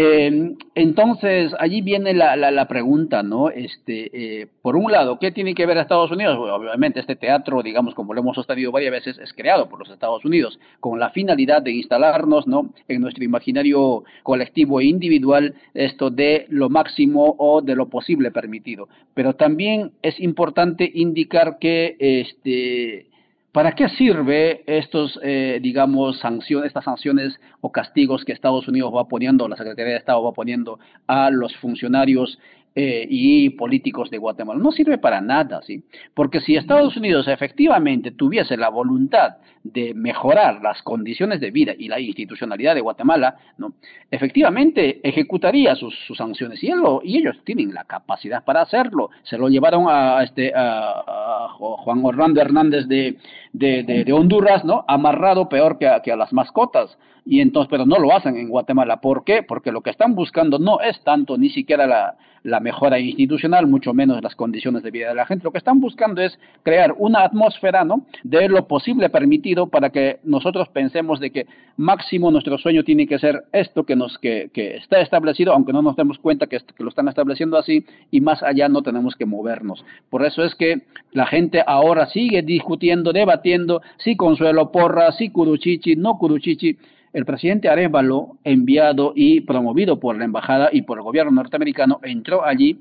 Eh, 0.00 0.54
entonces, 0.76 1.52
allí 1.58 1.80
viene 1.80 2.14
la, 2.14 2.36
la, 2.36 2.68
pregunta, 2.68 3.24
¿no? 3.24 3.50
Este, 3.50 4.42
eh, 4.42 4.46
por 4.62 4.76
un 4.76 4.92
lado, 4.92 5.18
¿qué 5.18 5.32
tiene 5.32 5.56
que 5.56 5.66
ver 5.66 5.76
Estados 5.76 6.12
Unidos? 6.12 6.38
obviamente, 6.38 7.00
este 7.00 7.16
teatro, 7.16 7.64
digamos, 7.64 7.96
como 7.96 8.14
lo 8.14 8.20
hemos 8.20 8.36
sostenido 8.36 8.70
varias 8.70 8.92
veces, 8.92 9.18
es 9.18 9.32
creado 9.32 9.68
por 9.68 9.80
los 9.80 9.90
Estados 9.90 10.24
Unidos 10.24 10.60
con 10.78 11.00
la 11.00 11.10
finalidad 11.10 11.62
de 11.62 11.72
instalarnos, 11.72 12.46
¿no? 12.46 12.70
En 12.86 13.00
nuestro 13.00 13.24
imaginario 13.24 14.04
colectivo 14.22 14.78
e 14.78 14.84
individual, 14.84 15.56
esto 15.74 16.10
de 16.10 16.46
lo 16.48 16.68
máximo 16.68 17.34
o 17.36 17.60
de 17.60 17.74
lo 17.74 17.88
posible 17.88 18.30
permitido. 18.30 18.88
Pero 19.14 19.34
también 19.34 19.90
es 20.02 20.20
importante 20.20 20.88
indicar 20.94 21.58
que, 21.58 21.96
este, 21.98 23.07
¿Para 23.52 23.72
qué 23.72 23.88
sirve 23.88 24.62
estos, 24.66 25.18
eh, 25.22 25.58
digamos, 25.62 26.18
sanciones, 26.18 26.66
estas 26.68 26.84
sanciones 26.84 27.40
o 27.62 27.72
castigos 27.72 28.24
que 28.24 28.32
Estados 28.32 28.68
Unidos 28.68 28.92
va 28.94 29.08
poniendo, 29.08 29.48
la 29.48 29.56
Secretaría 29.56 29.92
de 29.92 29.98
Estado 29.98 30.22
va 30.22 30.32
poniendo 30.32 30.78
a 31.06 31.30
los 31.30 31.56
funcionarios 31.56 32.38
eh, 32.80 33.08
y 33.10 33.50
políticos 33.50 34.08
de 34.08 34.18
Guatemala. 34.18 34.60
No 34.60 34.70
sirve 34.70 34.98
para 34.98 35.20
nada, 35.20 35.60
¿sí? 35.62 35.82
Porque 36.14 36.40
si 36.40 36.54
Estados 36.54 36.96
Unidos 36.96 37.26
efectivamente 37.26 38.12
tuviese 38.12 38.56
la 38.56 38.68
voluntad 38.68 39.38
de 39.64 39.94
mejorar 39.94 40.62
las 40.62 40.80
condiciones 40.82 41.40
de 41.40 41.50
vida 41.50 41.72
y 41.76 41.88
la 41.88 41.98
institucionalidad 41.98 42.76
de 42.76 42.80
Guatemala, 42.80 43.34
¿no? 43.56 43.72
efectivamente 44.12 45.00
ejecutaría 45.02 45.74
sus, 45.74 45.92
sanciones 46.16 46.62
y, 46.62 46.68
y, 47.02 47.18
ellos 47.18 47.36
tienen 47.42 47.74
la 47.74 47.82
capacidad 47.82 48.44
para 48.44 48.62
hacerlo. 48.62 49.10
Se 49.24 49.36
lo 49.36 49.48
llevaron 49.48 49.86
a, 49.88 50.22
este, 50.22 50.52
a, 50.54 51.48
Juan 51.58 52.04
Orlando 52.04 52.40
Hernández 52.40 52.86
de, 52.86 53.16
de, 53.52 54.12
Honduras, 54.12 54.64
¿no? 54.64 54.84
amarrado 54.86 55.48
peor 55.48 55.78
que 55.78 55.88
que 56.04 56.12
a 56.12 56.16
las 56.16 56.32
mascotas 56.32 56.96
y 57.30 57.42
entonces, 57.42 57.68
pero 57.70 57.84
no 57.84 57.98
lo 57.98 58.16
hacen 58.16 58.38
en 58.38 58.48
Guatemala. 58.48 59.02
¿Por 59.02 59.22
qué? 59.22 59.42
Porque 59.42 59.70
lo 59.70 59.82
que 59.82 59.90
están 59.90 60.14
buscando 60.14 60.58
no 60.58 60.80
es 60.80 60.98
tanto 61.04 61.36
ni 61.36 61.50
siquiera 61.50 61.86
la, 61.86 62.60
mejora 62.60 62.98
institucional, 62.98 63.66
mucho 63.66 63.92
menos 63.92 64.22
las 64.22 64.34
condiciones 64.34 64.82
de 64.82 64.90
vida 64.90 65.08
de 65.08 65.14
la 65.14 65.26
gente. 65.26 65.44
Lo 65.44 65.52
que 65.52 65.58
están 65.58 65.78
buscando 65.78 66.22
es 66.22 66.38
crear 66.62 66.94
una 66.96 67.24
atmósfera, 67.24 67.84
¿no? 67.84 68.06
De 68.22 68.48
lo 68.48 68.66
posible 68.66 69.10
permitido 69.10 69.66
para 69.66 69.90
que 69.90 70.20
nosotros 70.24 70.70
pensemos 70.70 71.20
de 71.20 71.30
que 71.30 71.46
máximo 71.76 72.30
nuestro 72.30 72.56
sueño 72.56 72.82
tiene 72.82 73.06
que 73.06 73.18
ser 73.18 73.44
esto 73.52 73.84
que 73.84 73.94
nos 73.94 74.16
que, 74.16 74.48
que 74.54 74.76
está 74.76 75.00
establecido, 75.00 75.52
aunque 75.52 75.74
no 75.74 75.82
nos 75.82 75.96
demos 75.96 76.18
cuenta 76.18 76.46
que, 76.46 76.58
que 76.58 76.82
lo 76.82 76.88
están 76.88 77.08
estableciendo 77.08 77.58
así 77.58 77.84
y 78.10 78.22
más 78.22 78.42
allá 78.42 78.70
no 78.70 78.80
tenemos 78.80 79.14
que 79.16 79.26
movernos. 79.26 79.84
Por 80.08 80.24
eso 80.24 80.42
es 80.44 80.54
que 80.54 80.80
la 81.12 81.26
gente 81.26 81.62
ahora 81.66 82.06
sigue 82.06 82.40
discutiendo, 82.40 83.12
debatiendo 83.12 83.82
si 83.98 84.16
Consuelo 84.16 84.72
Porra, 84.72 85.12
si 85.12 85.28
Curuchichi, 85.28 85.94
no 85.96 86.16
Curuchichi 86.16 86.78
el 87.12 87.24
presidente 87.24 87.68
Arevalo, 87.68 88.36
enviado 88.44 89.12
y 89.14 89.40
promovido 89.40 89.98
por 89.98 90.16
la 90.16 90.24
embajada 90.24 90.68
y 90.72 90.82
por 90.82 90.98
el 90.98 91.04
gobierno 91.04 91.32
norteamericano, 91.32 92.00
entró 92.02 92.44
allí 92.44 92.78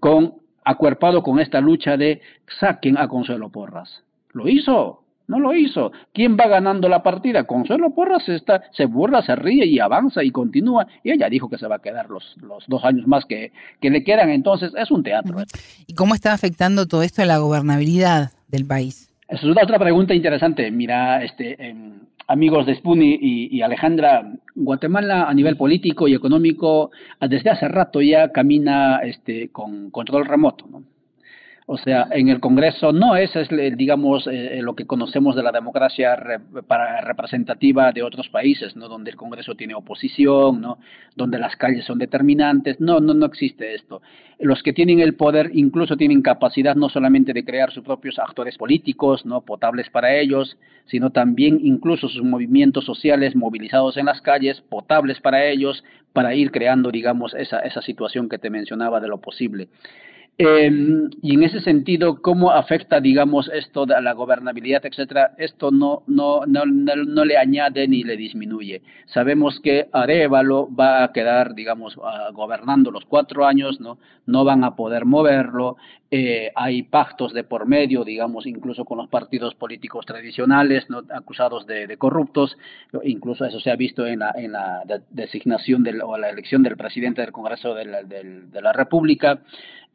con 0.00 0.34
acuerpado 0.64 1.22
con 1.22 1.40
esta 1.40 1.60
lucha 1.60 1.96
de 1.96 2.20
saquen 2.60 2.98
a 2.98 3.08
Consuelo 3.08 3.48
Porras. 3.48 4.02
Lo 4.32 4.48
hizo, 4.48 5.02
no 5.26 5.38
lo 5.38 5.54
hizo. 5.54 5.92
¿Quién 6.12 6.36
va 6.36 6.46
ganando 6.46 6.88
la 6.88 7.02
partida? 7.02 7.44
Consuelo 7.44 7.94
Porras 7.94 8.28
está, 8.28 8.62
se 8.72 8.86
burla, 8.86 9.22
se 9.22 9.36
ríe 9.36 9.66
y 9.66 9.78
avanza 9.78 10.22
y 10.22 10.30
continúa. 10.30 10.86
Y 11.02 11.12
ella 11.12 11.28
dijo 11.28 11.48
que 11.48 11.58
se 11.58 11.66
va 11.66 11.76
a 11.76 11.82
quedar 11.82 12.10
los, 12.10 12.36
los 12.42 12.64
dos 12.66 12.84
años 12.84 13.06
más 13.06 13.24
que, 13.24 13.52
que 13.80 13.90
le 13.90 14.04
quedan. 14.04 14.30
Entonces 14.30 14.72
es 14.76 14.90
un 14.90 15.02
teatro. 15.02 15.38
¿Y 15.86 15.94
cómo 15.94 16.14
está 16.14 16.32
afectando 16.32 16.86
todo 16.86 17.02
esto 17.02 17.22
a 17.22 17.26
la 17.26 17.38
gobernabilidad 17.38 18.32
del 18.48 18.66
país? 18.66 19.10
Esa 19.28 19.46
es 19.46 19.56
otra 19.62 19.78
pregunta 19.78 20.14
interesante. 20.14 20.70
Mira, 20.70 21.22
este, 21.22 21.74
amigos 22.28 22.66
de 22.66 22.74
Spuni 22.76 23.18
y, 23.20 23.62
Alejandra, 23.62 24.30
Guatemala 24.54 25.24
a 25.24 25.34
nivel 25.34 25.56
político 25.56 26.06
y 26.06 26.14
económico 26.14 26.90
desde 27.20 27.50
hace 27.50 27.66
rato 27.68 28.00
ya 28.00 28.30
camina 28.30 29.00
este, 29.02 29.48
con 29.48 29.90
control 29.90 30.26
remoto. 30.26 30.66
¿no? 30.70 30.82
O 31.70 31.76
sea, 31.76 32.08
en 32.12 32.30
el 32.30 32.40
Congreso 32.40 32.92
no 32.92 33.14
es, 33.14 33.36
es 33.36 33.50
digamos, 33.76 34.26
eh, 34.26 34.60
lo 34.62 34.74
que 34.74 34.86
conocemos 34.86 35.36
de 35.36 35.42
la 35.42 35.52
democracia 35.52 36.18
para 36.66 37.02
representativa 37.02 37.92
de 37.92 38.02
otros 38.02 38.30
países, 38.30 38.74
¿no? 38.74 38.88
Donde 38.88 39.10
el 39.10 39.18
Congreso 39.18 39.54
tiene 39.54 39.74
oposición, 39.74 40.62
¿no? 40.62 40.78
Donde 41.14 41.38
las 41.38 41.56
calles 41.56 41.84
son 41.84 41.98
determinantes. 41.98 42.80
No, 42.80 43.00
no, 43.00 43.12
no 43.12 43.26
existe 43.26 43.74
esto. 43.74 44.00
Los 44.38 44.62
que 44.62 44.72
tienen 44.72 45.00
el 45.00 45.14
poder 45.14 45.50
incluso 45.52 45.98
tienen 45.98 46.22
capacidad 46.22 46.74
no 46.74 46.88
solamente 46.88 47.34
de 47.34 47.44
crear 47.44 47.70
sus 47.70 47.84
propios 47.84 48.18
actores 48.18 48.56
políticos, 48.56 49.26
¿no? 49.26 49.42
Potables 49.42 49.90
para 49.90 50.16
ellos, 50.16 50.56
sino 50.86 51.10
también 51.10 51.60
incluso 51.62 52.08
sus 52.08 52.24
movimientos 52.24 52.86
sociales 52.86 53.36
movilizados 53.36 53.98
en 53.98 54.06
las 54.06 54.22
calles, 54.22 54.62
potables 54.62 55.20
para 55.20 55.44
ellos, 55.44 55.84
para 56.14 56.34
ir 56.34 56.50
creando, 56.50 56.90
digamos, 56.90 57.34
esa, 57.34 57.58
esa 57.58 57.82
situación 57.82 58.30
que 58.30 58.38
te 58.38 58.48
mencionaba 58.48 59.00
de 59.00 59.08
lo 59.08 59.18
posible. 59.18 59.68
Em, 60.40 61.10
y 61.20 61.34
en 61.34 61.42
ese 61.42 61.60
sentido, 61.60 62.22
¿cómo 62.22 62.52
afecta, 62.52 63.00
digamos, 63.00 63.50
esto 63.52 63.82
a 63.82 64.00
la 64.00 64.12
gobernabilidad, 64.12 64.86
etcétera? 64.86 65.32
Esto 65.36 65.72
no, 65.72 66.04
no, 66.06 66.46
no, 66.46 66.64
no, 66.64 67.24
le 67.24 67.36
añade 67.36 67.88
ni 67.88 68.04
le 68.04 68.16
disminuye. 68.16 68.82
Sabemos 69.06 69.58
que 69.58 69.88
Arevalo 69.90 70.68
va 70.72 71.02
a 71.02 71.12
quedar, 71.12 71.56
digamos, 71.56 71.98
gobernando 72.34 72.92
los 72.92 73.04
cuatro 73.06 73.46
años, 73.46 73.80
¿no? 73.80 73.98
No 74.26 74.44
van 74.44 74.62
a 74.62 74.76
poder 74.76 75.06
moverlo. 75.06 75.76
Eh, 76.08 76.52
hay 76.54 76.84
pactos 76.84 77.34
de 77.34 77.42
por 77.42 77.66
medio, 77.66 78.04
digamos, 78.04 78.46
incluso 78.46 78.84
con 78.84 78.98
los 78.98 79.08
partidos 79.08 79.56
políticos 79.56 80.06
tradicionales, 80.06 80.88
¿no? 80.88 81.02
acusados 81.12 81.66
de, 81.66 81.96
corruptos. 81.98 82.56
Incluso 83.02 83.44
eso 83.44 83.58
se 83.58 83.72
ha 83.72 83.76
visto 83.76 84.06
en 84.06 84.20
la, 84.20 84.32
en 84.36 84.52
la 84.52 84.84
designación 85.10 85.82
del, 85.82 86.00
o 86.00 86.16
la 86.16 86.30
elección 86.30 86.62
del 86.62 86.76
presidente 86.76 87.22
del 87.22 87.32
Congreso 87.32 87.74
de 87.74 87.84
la, 87.84 88.02
de 88.04 88.62
la 88.62 88.72
República 88.72 89.40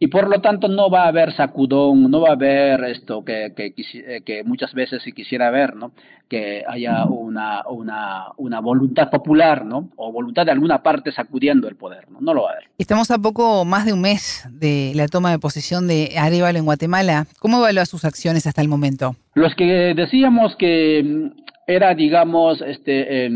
y 0.03 0.07
por 0.07 0.27
lo 0.27 0.41
tanto 0.41 0.67
no 0.67 0.89
va 0.89 1.05
a 1.05 1.07
haber 1.07 1.33
sacudón, 1.33 2.11
no 2.11 2.19
va 2.19 2.31
a 2.31 2.33
haber 2.33 2.83
esto 2.83 3.23
que, 3.23 3.53
que, 3.55 3.73
eh, 3.77 4.21
que 4.25 4.43
muchas 4.43 4.73
veces 4.73 5.01
se 5.01 5.13
quisiera 5.13 5.49
ver, 5.49 5.77
¿no? 5.77 5.93
Que 6.27 6.61
haya 6.67 7.05
una, 7.05 7.61
una, 7.69 8.25
una, 8.35 8.59
voluntad 8.59 9.09
popular, 9.09 9.63
¿no? 9.63 9.91
O 9.95 10.11
voluntad 10.11 10.45
de 10.45 10.51
alguna 10.51 10.83
parte 10.83 11.13
sacudiendo 11.13 11.69
el 11.69 11.77
poder, 11.77 12.11
¿no? 12.11 12.19
No 12.19 12.33
lo 12.33 12.43
va 12.43 12.49
a 12.49 12.51
haber. 12.51 12.65
Estamos 12.77 13.11
a 13.11 13.17
poco 13.17 13.63
más 13.63 13.85
de 13.85 13.93
un 13.93 14.01
mes 14.01 14.45
de 14.51 14.91
la 14.93 15.07
toma 15.07 15.31
de 15.31 15.39
posesión 15.39 15.87
de 15.87 16.15
Arevalo 16.17 16.59
en 16.59 16.65
Guatemala. 16.65 17.25
¿Cómo 17.39 17.59
evalúa 17.59 17.85
sus 17.85 18.03
acciones 18.03 18.45
hasta 18.45 18.61
el 18.61 18.67
momento? 18.67 19.15
Los 19.35 19.55
que 19.55 19.93
decíamos 19.95 20.57
que 20.57 21.31
era, 21.65 21.95
digamos, 21.95 22.61
este, 22.61 23.29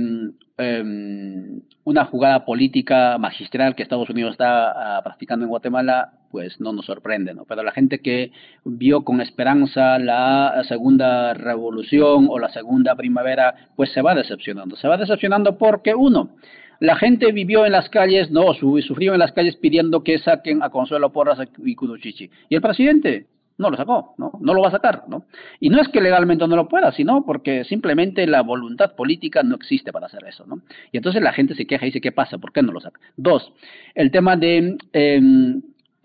una 0.59 2.05
jugada 2.05 2.43
política 2.43 3.17
magistral 3.19 3.75
que 3.75 3.83
Estados 3.83 4.09
Unidos 4.09 4.31
está 4.31 4.97
ah, 4.97 5.03
practicando 5.03 5.45
en 5.45 5.49
Guatemala, 5.49 6.13
pues 6.31 6.59
no 6.59 6.73
nos 6.73 6.85
sorprende, 6.85 7.33
¿no? 7.33 7.45
Pero 7.45 7.63
la 7.63 7.71
gente 7.71 7.99
que 7.99 8.31
vio 8.65 9.03
con 9.03 9.21
esperanza 9.21 9.99
la 9.99 10.63
segunda 10.67 11.33
revolución 11.35 12.27
o 12.29 12.39
la 12.39 12.49
segunda 12.49 12.95
primavera, 12.95 13.53
pues 13.75 13.91
se 13.91 14.01
va 14.01 14.15
decepcionando. 14.15 14.75
Se 14.75 14.87
va 14.87 14.97
decepcionando 14.97 15.57
porque, 15.57 15.93
uno, 15.93 16.31
la 16.79 16.95
gente 16.95 17.31
vivió 17.31 17.65
en 17.65 17.71
las 17.71 17.89
calles, 17.89 18.31
no, 18.31 18.53
sufrió 18.53 19.13
en 19.13 19.19
las 19.19 19.31
calles 19.31 19.55
pidiendo 19.57 20.03
que 20.03 20.19
saquen 20.19 20.63
a 20.63 20.69
Consuelo 20.69 21.11
Porras 21.11 21.39
y 21.63 21.75
Kuduchichi. 21.75 22.29
Y 22.49 22.55
el 22.55 22.61
presidente 22.61 23.27
no 23.57 23.69
lo 23.69 23.77
sacó, 23.77 24.13
¿no? 24.17 24.33
No 24.39 24.53
lo 24.53 24.61
va 24.61 24.69
a 24.69 24.71
sacar, 24.71 25.03
¿no? 25.07 25.25
Y 25.59 25.69
no 25.69 25.81
es 25.81 25.87
que 25.89 26.01
legalmente 26.01 26.47
no 26.47 26.55
lo 26.55 26.67
pueda, 26.67 26.91
sino 26.91 27.25
porque 27.25 27.63
simplemente 27.63 28.27
la 28.27 28.41
voluntad 28.41 28.93
política 28.95 29.43
no 29.43 29.55
existe 29.55 29.91
para 29.91 30.05
hacer 30.05 30.23
eso, 30.27 30.45
¿no? 30.45 30.61
Y 30.91 30.97
entonces 30.97 31.21
la 31.21 31.33
gente 31.33 31.55
se 31.55 31.65
queja 31.65 31.85
y 31.85 31.89
dice, 31.89 32.01
¿qué 32.01 32.11
pasa? 32.11 32.37
¿Por 32.37 32.51
qué 32.51 32.61
no 32.61 32.71
lo 32.71 32.79
saca? 32.79 32.99
Dos, 33.15 33.51
el 33.95 34.11
tema 34.11 34.35
de 34.35 34.77
em, 34.93 35.61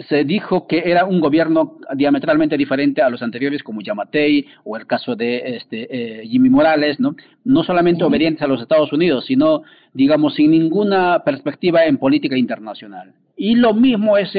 se 0.08 0.24
dijo 0.24 0.66
que 0.66 0.82
era 0.86 1.04
un 1.04 1.20
gobierno 1.20 1.76
diametralmente 1.94 2.56
diferente 2.56 3.02
a 3.02 3.10
los 3.10 3.22
anteriores, 3.22 3.62
como 3.62 3.82
Yamatei 3.82 4.46
o 4.64 4.76
el 4.76 4.86
caso 4.86 5.14
de 5.14 5.56
este, 5.56 6.22
eh, 6.22 6.26
Jimmy 6.26 6.48
Morales, 6.48 6.98
¿no? 7.00 7.14
No 7.44 7.62
solamente 7.64 8.04
obedientes 8.04 8.42
a 8.42 8.46
los 8.46 8.62
Estados 8.62 8.92
Unidos, 8.92 9.26
sino, 9.26 9.62
digamos, 9.92 10.34
sin 10.34 10.52
ninguna 10.52 11.22
perspectiva 11.24 11.84
en 11.84 11.98
política 11.98 12.36
internacional. 12.36 13.12
Y 13.44 13.56
lo 13.56 13.74
mismo 13.74 14.16
es 14.16 14.32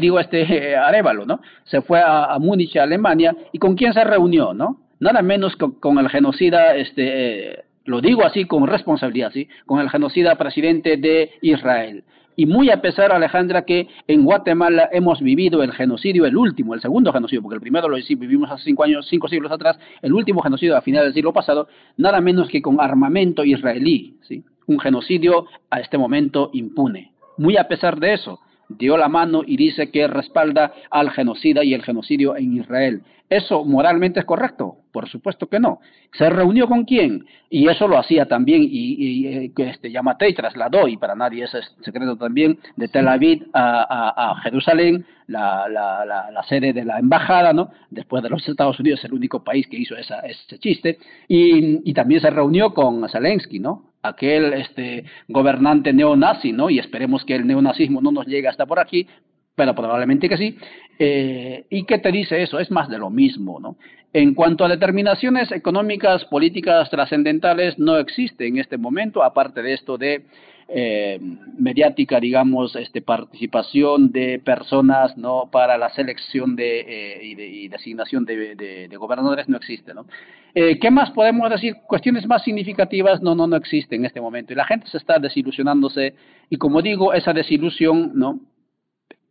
digo, 0.00 0.18
este 0.18 0.74
Arevalo, 0.76 1.24
¿no? 1.24 1.40
Se 1.62 1.80
fue 1.80 2.00
a, 2.04 2.36
Múnich, 2.40 2.76
a 2.76 2.82
Alemania, 2.82 3.32
y 3.52 3.58
¿con 3.60 3.76
quién 3.76 3.92
se 3.92 4.02
reunió, 4.02 4.52
no? 4.52 4.80
Nada 4.98 5.22
menos 5.22 5.54
con, 5.54 5.96
el 5.96 6.08
genocida, 6.08 6.74
este, 6.74 7.50
eh, 7.50 7.64
lo 7.84 8.00
digo 8.00 8.26
así 8.26 8.46
con 8.46 8.66
responsabilidad, 8.66 9.30
¿sí? 9.32 9.46
Con 9.64 9.78
el 9.78 9.88
genocida 9.88 10.34
presidente 10.34 10.96
de 10.96 11.30
Israel. 11.40 12.02
Y 12.34 12.46
muy 12.46 12.68
a 12.70 12.82
pesar, 12.82 13.12
Alejandra, 13.12 13.62
que 13.62 13.86
en 14.08 14.24
Guatemala 14.24 14.88
hemos 14.90 15.20
vivido 15.20 15.62
el 15.62 15.70
genocidio, 15.70 16.26
el 16.26 16.36
último, 16.36 16.74
el 16.74 16.80
segundo 16.80 17.12
genocidio, 17.12 17.42
porque 17.42 17.54
el 17.54 17.60
primero 17.60 17.88
lo 17.88 17.94
vivimos 17.96 18.50
hace 18.50 18.64
cinco 18.64 18.82
años, 18.82 19.06
cinco 19.08 19.28
siglos 19.28 19.52
atrás, 19.52 19.78
el 20.02 20.12
último 20.12 20.42
genocidio 20.42 20.76
a 20.76 20.80
finales 20.80 21.06
del 21.06 21.14
siglo 21.14 21.32
pasado, 21.32 21.68
nada 21.96 22.20
menos 22.20 22.48
que 22.48 22.60
con 22.60 22.80
armamento 22.80 23.44
israelí, 23.44 24.16
¿sí? 24.22 24.42
Un 24.66 24.80
genocidio 24.80 25.46
a 25.70 25.78
este 25.78 25.96
momento 25.96 26.50
impune. 26.52 27.12
Muy 27.36 27.56
a 27.56 27.68
pesar 27.68 28.00
de 28.00 28.14
eso, 28.14 28.40
dio 28.68 28.96
la 28.96 29.08
mano 29.08 29.42
y 29.46 29.56
dice 29.56 29.90
que 29.90 30.06
respalda 30.06 30.72
al 30.90 31.10
genocida 31.10 31.64
y 31.64 31.74
el 31.74 31.82
genocidio 31.82 32.36
en 32.36 32.56
Israel. 32.56 33.02
¿Eso 33.30 33.62
moralmente 33.64 34.20
es 34.20 34.26
correcto? 34.26 34.76
Por 34.90 35.06
supuesto 35.08 35.48
que 35.48 35.60
no. 35.60 35.80
¿Se 36.16 36.30
reunió 36.30 36.66
con 36.66 36.84
quién? 36.84 37.26
Y 37.50 37.68
eso 37.68 37.86
lo 37.86 37.98
hacía 37.98 38.26
también, 38.26 38.62
y, 38.62 38.68
y 38.68 39.52
este, 39.58 39.90
Yamatei 39.90 40.32
trasladó, 40.32 40.88
y 40.88 40.96
para 40.96 41.14
nadie 41.14 41.44
es 41.44 41.50
secreto 41.82 42.16
también, 42.16 42.58
de 42.76 42.88
Tel 42.88 43.06
Aviv 43.06 43.46
a, 43.52 44.34
Jerusalén, 44.42 45.04
la, 45.26 45.68
la, 45.68 46.06
la, 46.06 46.42
sede 46.44 46.72
de 46.72 46.86
la 46.86 46.98
embajada, 46.98 47.52
¿no? 47.52 47.70
Después 47.90 48.22
de 48.22 48.30
los 48.30 48.48
Estados 48.48 48.80
Unidos, 48.80 49.04
el 49.04 49.12
único 49.12 49.44
país 49.44 49.66
que 49.66 49.76
hizo 49.76 49.94
esa, 49.94 50.20
ese 50.20 50.58
chiste, 50.58 50.98
y, 51.28 51.88
y 51.88 51.92
también 51.92 52.22
se 52.22 52.30
reunió 52.30 52.72
con 52.72 53.06
Zelensky, 53.10 53.58
¿no? 53.58 53.88
Aquel 54.02 54.52
este 54.54 55.04
gobernante 55.28 55.92
neonazi, 55.92 56.52
¿no? 56.52 56.70
Y 56.70 56.78
esperemos 56.78 57.24
que 57.24 57.34
el 57.34 57.46
neonazismo 57.46 58.00
no 58.00 58.12
nos 58.12 58.26
llegue 58.26 58.48
hasta 58.48 58.66
por 58.66 58.78
aquí, 58.78 59.06
pero 59.54 59.74
probablemente 59.74 60.28
que 60.28 60.36
sí. 60.36 60.56
Eh, 60.98 61.66
¿Y 61.70 61.84
qué 61.84 61.98
te 61.98 62.12
dice 62.12 62.42
eso? 62.42 62.58
Es 62.58 62.70
más 62.70 62.88
de 62.88 62.98
lo 62.98 63.10
mismo, 63.10 63.60
¿no? 63.60 63.76
En 64.12 64.34
cuanto 64.34 64.64
a 64.64 64.68
determinaciones 64.68 65.52
económicas, 65.52 66.24
políticas 66.24 66.88
trascendentales, 66.88 67.78
no 67.78 67.98
existe 67.98 68.46
en 68.46 68.58
este 68.58 68.78
momento, 68.78 69.22
aparte 69.22 69.62
de 69.62 69.74
esto 69.74 69.98
de 69.98 70.24
eh, 70.70 71.18
mediática, 71.58 72.18
digamos, 72.18 72.74
este, 72.76 73.02
participación 73.02 74.10
de 74.10 74.38
personas 74.38 75.16
no 75.16 75.48
para 75.50 75.76
la 75.76 75.90
selección 75.90 76.56
de, 76.56 76.80
eh, 76.80 77.24
y, 77.24 77.34
de 77.34 77.68
designación 77.70 78.24
de, 78.24 78.88
gobernadores 78.98 79.48
no 79.48 79.56
existe. 79.56 79.92
¿no? 79.94 80.06
Eh, 80.54 80.78
¿Qué 80.78 80.90
más 80.90 81.10
podemos 81.10 81.50
decir? 81.50 81.76
Cuestiones 81.86 82.26
más 82.26 82.44
significativas 82.44 83.22
no, 83.22 83.34
no, 83.34 83.46
no 83.46 83.56
existen 83.56 84.00
en 84.00 84.06
este 84.06 84.20
momento 84.20 84.52
y 84.52 84.56
la 84.56 84.66
gente 84.66 84.86
se 84.88 84.98
está 84.98 85.18
desilusionándose 85.18 86.14
y 86.50 86.56
como 86.56 86.82
digo, 86.82 87.14
esa 87.14 87.32
desilusión 87.32 88.12
no 88.14 88.40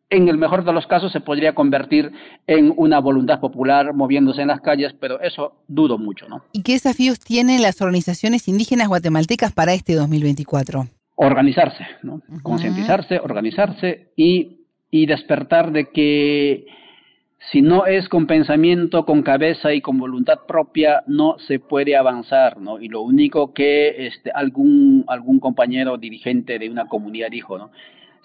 en 0.09 0.29
el 0.29 0.37
mejor 0.37 0.63
de 0.63 0.73
los 0.73 0.87
casos 0.87 1.11
se 1.11 1.19
podría 1.19 1.53
convertir 1.53 2.11
en 2.47 2.73
una 2.77 2.99
voluntad 2.99 3.39
popular 3.39 3.93
moviéndose 3.93 4.41
en 4.41 4.47
las 4.47 4.61
calles, 4.61 4.93
pero 4.99 5.19
eso 5.21 5.53
dudo 5.67 5.97
mucho, 5.97 6.27
¿no? 6.29 6.43
¿Y 6.53 6.63
qué 6.63 6.73
desafíos 6.73 7.19
tienen 7.19 7.61
las 7.61 7.81
organizaciones 7.81 8.47
indígenas 8.47 8.87
guatemaltecas 8.87 9.51
para 9.51 9.73
este 9.73 9.95
2024? 9.95 10.87
organizarse, 11.17 11.85
¿no? 12.03 12.21
concientizarse, 12.43 13.19
organizarse 13.19 14.09
y, 14.15 14.59
y 14.91 15.07
despertar 15.07 15.71
de 15.71 15.89
que 15.89 16.65
si 17.51 17.61
no 17.61 17.85
es 17.85 18.07
con 18.07 18.27
pensamiento, 18.27 19.03
con 19.05 19.23
cabeza 19.23 19.73
y 19.73 19.81
con 19.81 19.97
voluntad 19.97 20.39
propia, 20.47 21.03
no 21.07 21.37
se 21.39 21.59
puede 21.59 21.95
avanzar, 21.95 22.59
¿no? 22.59 22.79
Y 22.79 22.87
lo 22.87 23.01
único 23.01 23.53
que 23.53 24.07
este, 24.07 24.31
algún, 24.31 25.05
algún 25.07 25.39
compañero 25.39 25.97
dirigente 25.97 26.59
de 26.59 26.69
una 26.69 26.87
comunidad 26.87 27.29
dijo, 27.31 27.57
¿no? 27.57 27.71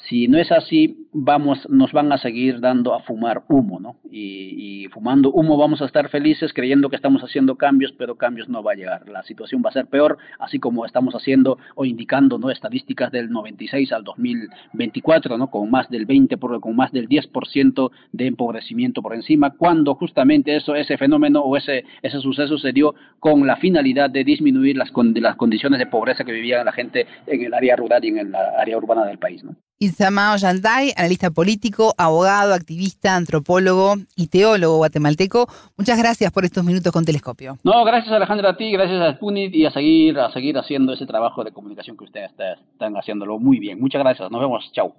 Si 0.08 0.26
no 0.26 0.38
es 0.38 0.50
así, 0.50 1.08
vamos, 1.12 1.68
nos 1.68 1.92
van 1.92 2.10
a 2.12 2.18
seguir 2.18 2.60
dando 2.60 2.92
a 2.92 3.00
fumar 3.00 3.44
humo, 3.48 3.78
¿no? 3.78 3.96
Y, 4.10 4.88
fumando 4.92 5.30
humo 5.30 5.56
vamos 5.56 5.80
a 5.80 5.86
estar 5.86 6.08
felices 6.08 6.52
creyendo 6.52 6.90
que 6.90 6.96
estamos 6.96 7.22
haciendo 7.22 7.56
cambios, 7.56 7.92
pero 7.92 8.16
cambios 8.16 8.48
no 8.48 8.62
va 8.62 8.72
a 8.72 8.74
llegar. 8.74 9.08
La 9.08 9.22
situación 9.22 9.62
va 9.64 9.70
a 9.70 9.72
ser 9.72 9.86
peor, 9.86 10.18
así 10.38 10.58
como 10.58 10.84
estamos 10.84 11.14
haciendo 11.14 11.56
o 11.76 11.84
indicando. 11.84 12.38
Estadísticas 12.50 13.12
del 13.12 13.30
96 13.30 13.92
al 13.92 14.04
2024, 14.04 15.38
¿no? 15.38 15.50
Con 15.50 15.70
más 15.70 15.88
del 15.88 16.04
20, 16.04 16.36
con 16.36 16.76
más 16.76 16.92
del 16.92 17.08
10% 17.08 17.90
de 18.12 18.26
empobrecimiento 18.26 19.02
por 19.02 19.14
encima, 19.14 19.50
cuando 19.50 19.94
justamente 19.94 20.56
eso, 20.56 20.74
ese 20.74 20.98
fenómeno 20.98 21.40
o 21.40 21.56
ese, 21.56 21.84
ese 22.02 22.20
suceso 22.20 22.58
se 22.58 22.72
dio 22.72 22.94
con 23.20 23.46
la 23.46 23.56
finalidad 23.56 24.10
de 24.10 24.24
disminuir 24.24 24.76
las, 24.76 24.92
las 25.14 25.36
condiciones 25.36 25.78
de 25.78 25.86
pobreza 25.86 26.24
que 26.24 26.32
vivía 26.32 26.64
la 26.64 26.72
gente 26.72 27.06
en 27.26 27.44
el 27.44 27.54
área 27.54 27.76
rural 27.76 28.04
y 28.04 28.08
en 28.08 28.18
el 28.18 28.34
área 28.34 28.76
urbana 28.76 29.04
del 29.04 29.18
país, 29.18 29.44
¿no? 29.44 29.54
Isamao 29.82 30.36
Yanday, 30.36 30.92
analista 30.96 31.32
político, 31.32 31.92
abogado, 31.98 32.54
activista, 32.54 33.16
antropólogo 33.16 33.96
y 34.14 34.28
teólogo 34.28 34.76
guatemalteco. 34.76 35.48
Muchas 35.76 35.98
gracias 35.98 36.30
por 36.30 36.44
estos 36.44 36.62
minutos 36.62 36.92
con 36.92 37.04
Telescopio. 37.04 37.58
No, 37.64 37.84
gracias 37.84 38.12
Alejandra 38.12 38.50
a 38.50 38.56
ti, 38.56 38.70
gracias 38.70 39.00
a 39.00 39.14
Spunit 39.14 39.52
y 39.52 39.66
a 39.66 39.72
seguir, 39.72 40.20
a 40.20 40.32
seguir 40.32 40.56
haciendo 40.56 40.92
ese 40.92 41.04
trabajo 41.04 41.42
de 41.42 41.50
comunicación 41.50 41.96
que 41.96 42.04
ustedes 42.04 42.30
están 42.30 42.96
haciéndolo 42.96 43.40
muy 43.40 43.58
bien. 43.58 43.80
Muchas 43.80 44.00
gracias, 44.02 44.30
nos 44.30 44.40
vemos, 44.40 44.70
chao. 44.72 44.94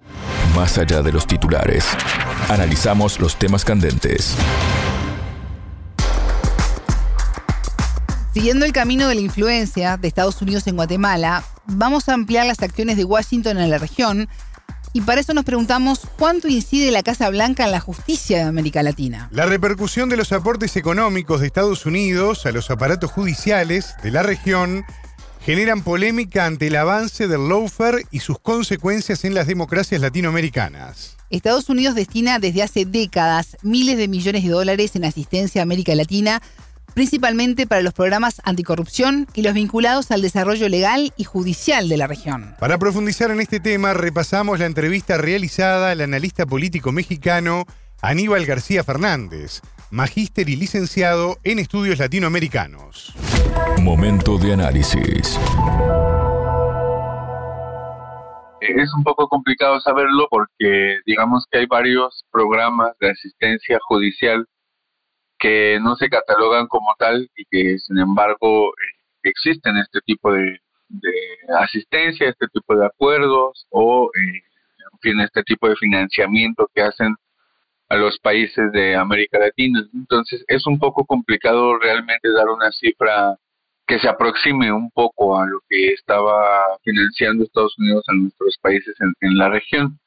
Más 0.54 0.76
allá 0.76 1.00
de 1.00 1.12
los 1.12 1.26
titulares, 1.26 1.88
analizamos 2.50 3.18
los 3.18 3.36
temas 3.36 3.64
candentes. 3.64 4.36
Siguiendo 8.34 8.66
el 8.66 8.72
camino 8.72 9.08
de 9.08 9.14
la 9.14 9.20
influencia 9.22 9.96
de 9.96 10.08
Estados 10.08 10.42
Unidos 10.42 10.66
en 10.66 10.76
Guatemala, 10.76 11.42
vamos 11.64 12.10
a 12.10 12.12
ampliar 12.12 12.44
las 12.44 12.62
acciones 12.62 12.98
de 12.98 13.04
Washington 13.04 13.56
en 13.56 13.70
la 13.70 13.78
región 13.78 14.28
y 14.94 15.00
para 15.00 15.20
eso 15.20 15.34
nos 15.34 15.44
preguntamos 15.44 16.02
cuánto 16.16 16.46
incide 16.46 16.92
la 16.92 17.02
Casa 17.02 17.28
Blanca 17.28 17.64
en 17.64 17.72
la 17.72 17.80
justicia 17.80 18.38
de 18.38 18.44
América 18.44 18.80
Latina. 18.84 19.28
La 19.32 19.44
repercusión 19.44 20.08
de 20.08 20.16
los 20.16 20.32
aportes 20.32 20.76
económicos 20.76 21.40
de 21.40 21.48
Estados 21.48 21.84
Unidos 21.84 22.46
a 22.46 22.52
los 22.52 22.70
aparatos 22.70 23.10
judiciales 23.10 23.96
de 24.04 24.12
la 24.12 24.22
región 24.22 24.84
generan 25.40 25.82
polémica 25.82 26.46
ante 26.46 26.68
el 26.68 26.76
avance 26.76 27.26
del 27.26 27.48
lawfare 27.48 28.06
y 28.12 28.20
sus 28.20 28.38
consecuencias 28.38 29.24
en 29.24 29.34
las 29.34 29.48
democracias 29.48 30.00
latinoamericanas. 30.00 31.16
Estados 31.28 31.68
Unidos 31.68 31.96
destina 31.96 32.38
desde 32.38 32.62
hace 32.62 32.84
décadas 32.84 33.56
miles 33.62 33.98
de 33.98 34.06
millones 34.06 34.44
de 34.44 34.50
dólares 34.50 34.94
en 34.94 35.04
asistencia 35.04 35.60
a 35.60 35.64
América 35.64 35.92
Latina 35.96 36.40
principalmente 36.94 37.66
para 37.66 37.82
los 37.82 37.92
programas 37.92 38.40
anticorrupción 38.44 39.26
y 39.34 39.42
los 39.42 39.54
vinculados 39.54 40.10
al 40.10 40.22
desarrollo 40.22 40.68
legal 40.68 41.12
y 41.16 41.24
judicial 41.24 41.88
de 41.88 41.96
la 41.96 42.06
región. 42.06 42.54
Para 42.58 42.78
profundizar 42.78 43.30
en 43.30 43.40
este 43.40 43.60
tema, 43.60 43.92
repasamos 43.92 44.58
la 44.58 44.66
entrevista 44.66 45.18
realizada 45.18 45.90
al 45.90 46.00
analista 46.00 46.46
político 46.46 46.92
mexicano 46.92 47.64
Aníbal 48.00 48.46
García 48.46 48.84
Fernández, 48.84 49.62
magíster 49.90 50.48
y 50.48 50.56
licenciado 50.56 51.38
en 51.42 51.58
estudios 51.58 51.98
latinoamericanos. 51.98 53.14
Momento 53.80 54.38
de 54.38 54.52
análisis. 54.52 55.38
Es 58.60 58.94
un 58.94 59.04
poco 59.04 59.28
complicado 59.28 59.80
saberlo 59.80 60.26
porque 60.30 61.00
digamos 61.06 61.44
que 61.50 61.58
hay 61.60 61.66
varios 61.66 62.24
programas 62.30 62.92
de 63.00 63.10
asistencia 63.10 63.78
judicial 63.88 64.46
que 65.44 65.78
no 65.78 65.94
se 65.96 66.08
catalogan 66.08 66.66
como 66.68 66.94
tal 66.98 67.28
y 67.36 67.44
que 67.50 67.78
sin 67.78 67.98
embargo 67.98 68.70
eh, 68.70 69.00
existen 69.24 69.76
este 69.76 70.00
tipo 70.00 70.32
de, 70.32 70.58
asistencia, 71.60 72.30
este 72.30 72.46
tipo 72.48 72.74
de 72.74 72.86
acuerdos 72.86 73.66
o 73.68 74.10
eh, 74.14 74.42
en 74.92 74.98
fin, 75.02 75.20
este 75.20 75.42
tipo 75.42 75.68
de 75.68 75.76
financiamiento 75.76 76.70
que 76.74 76.80
hacen 76.80 77.14
a 77.90 77.96
los 77.96 78.18
países 78.20 78.72
de 78.72 78.96
América 78.96 79.38
Latina. 79.38 79.86
Entonces 79.92 80.42
es 80.48 80.66
un 80.66 80.78
poco 80.78 81.04
complicado 81.04 81.78
realmente 81.78 82.32
dar 82.32 82.48
una 82.48 82.72
cifra 82.72 83.36
que 83.86 83.98
se 83.98 84.08
aproxime 84.08 84.72
un 84.72 84.90
poco 84.92 85.38
a 85.38 85.44
lo 85.44 85.60
que 85.68 85.88
estaba 85.88 86.78
financiando 86.82 87.44
Estados 87.44 87.78
Unidos 87.78 88.02
a 88.08 88.14
nuestros 88.14 88.56
países 88.62 88.96
en 88.98 89.36
la 89.36 89.50
región. 89.50 90.00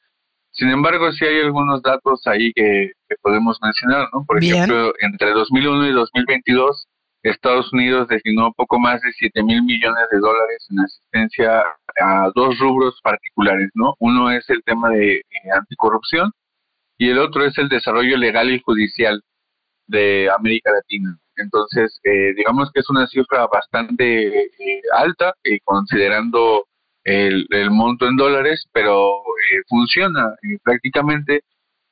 Sin 0.58 0.70
embargo, 0.70 1.12
sí 1.12 1.24
hay 1.24 1.40
algunos 1.40 1.80
datos 1.82 2.20
ahí 2.26 2.52
que, 2.52 2.90
podemos 3.22 3.58
mencionar, 3.62 4.08
¿no? 4.12 4.24
Por 4.26 4.42
ejemplo, 4.42 4.92
entre 5.00 5.30
2001 5.30 5.86
y 5.86 5.92
2022, 5.92 6.88
Estados 7.22 7.72
Unidos 7.72 8.08
destinó 8.08 8.52
poco 8.52 8.80
más 8.80 9.00
de 9.02 9.12
7 9.12 9.44
mil 9.44 9.62
millones 9.62 10.04
de 10.10 10.18
dólares 10.18 10.66
en 10.70 10.80
asistencia 10.80 11.62
a 12.00 12.30
dos 12.34 12.58
rubros 12.58 12.98
particulares, 13.04 13.70
¿no? 13.74 13.94
Uno 14.00 14.32
es 14.32 14.50
el 14.50 14.62
tema 14.64 14.90
de 14.90 15.18
eh, 15.18 15.24
anticorrupción 15.56 16.32
y 16.96 17.10
el 17.10 17.20
otro 17.20 17.44
es 17.44 17.56
el 17.58 17.68
desarrollo 17.68 18.16
legal 18.16 18.50
y 18.50 18.60
judicial 18.60 19.22
de 19.86 20.28
América 20.36 20.72
Latina. 20.72 21.16
Entonces, 21.36 22.00
eh, 22.02 22.34
digamos 22.36 22.72
que 22.72 22.80
es 22.80 22.90
una 22.90 23.06
cifra 23.06 23.46
bastante 23.46 24.46
eh, 24.46 24.82
alta, 24.92 25.34
considerando 25.62 26.66
el, 27.08 27.70
monto 27.70 28.06
en 28.06 28.16
dólares, 28.16 28.64
pero 28.72 29.18
eh, 29.18 29.62
funciona 29.68 30.34
eh, 30.42 30.58
prácticamente 30.62 31.42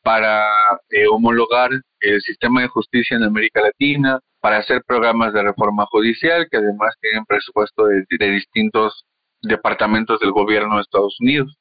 para 0.02 0.44
eh, 0.90 1.06
homologar 1.10 1.70
el 2.00 2.20
sistema 2.22 2.62
de 2.62 2.68
justicia 2.68 3.16
en 3.16 3.24
América 3.24 3.60
Latina, 3.60 4.20
para 4.40 4.58
hacer 4.58 4.82
programas 4.86 5.32
de 5.32 5.42
reforma 5.42 5.86
judicial 5.90 6.46
que 6.50 6.58
además 6.58 6.94
tienen 7.00 7.24
presupuesto 7.24 7.86
de, 7.86 8.04
de 8.08 8.30
distintos 8.30 9.04
departamentos 9.42 10.20
del 10.20 10.30
gobierno 10.30 10.76
de 10.76 10.82
Estados 10.82 11.16
Unidos. 11.20 11.56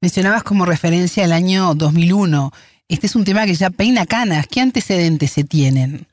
Mencionabas 0.00 0.44
como 0.44 0.64
referencia 0.64 1.24
el 1.24 1.32
año 1.32 1.74
2001. 1.74 2.52
Este 2.88 3.06
es 3.06 3.16
un 3.16 3.24
tema 3.24 3.46
que 3.46 3.54
ya 3.54 3.70
peina 3.70 4.06
canas. 4.06 4.46
¿Qué 4.46 4.60
antecedentes 4.60 5.32
se 5.32 5.44
tienen? 5.44 6.06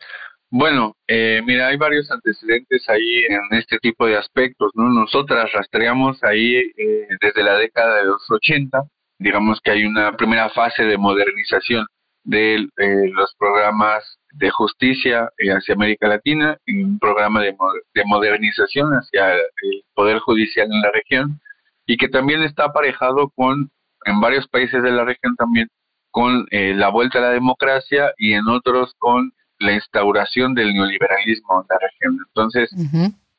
Bueno, 0.57 0.95
eh, 1.05 1.41
mira, 1.45 1.67
hay 1.67 1.75
varios 1.75 2.09
antecedentes 2.09 2.87
ahí 2.87 3.25
en 3.27 3.59
este 3.59 3.77
tipo 3.77 4.05
de 4.05 4.15
aspectos, 4.15 4.71
¿no? 4.73 4.89
Nosotras 4.89 5.51
rastreamos 5.51 6.23
ahí 6.23 6.55
eh, 6.55 7.07
desde 7.19 7.43
la 7.43 7.57
década 7.57 7.97
de 7.97 8.05
los 8.05 8.23
80, 8.31 8.83
digamos 9.19 9.59
que 9.61 9.71
hay 9.71 9.83
una 9.83 10.15
primera 10.15 10.49
fase 10.51 10.83
de 10.85 10.97
modernización 10.97 11.85
de 12.23 12.55
eh, 12.55 13.09
los 13.11 13.35
programas 13.37 14.17
de 14.31 14.49
justicia 14.49 15.29
hacia 15.37 15.75
América 15.75 16.07
Latina 16.07 16.57
y 16.65 16.83
un 16.83 16.99
programa 16.99 17.41
de, 17.41 17.53
de 17.93 18.05
modernización 18.05 18.91
hacia 18.93 19.33
el 19.33 19.83
Poder 19.93 20.19
Judicial 20.19 20.69
en 20.71 20.81
la 20.81 20.91
región 20.91 21.41
y 21.85 21.97
que 21.97 22.07
también 22.07 22.43
está 22.43 22.63
aparejado 22.63 23.29
con, 23.35 23.71
en 24.05 24.21
varios 24.21 24.47
países 24.47 24.81
de 24.81 24.91
la 24.91 25.03
región 25.03 25.35
también, 25.35 25.67
con 26.11 26.47
eh, 26.51 26.73
la 26.73 26.87
vuelta 26.87 27.19
a 27.19 27.23
la 27.23 27.31
democracia 27.31 28.13
y 28.17 28.31
en 28.31 28.47
otros 28.47 28.93
con 28.99 29.33
la 29.65 29.73
instauración 29.73 30.53
del 30.53 30.73
neoliberalismo 30.73 31.61
en 31.61 31.67
la 31.69 31.77
región. 31.79 32.17
Entonces, 32.27 32.69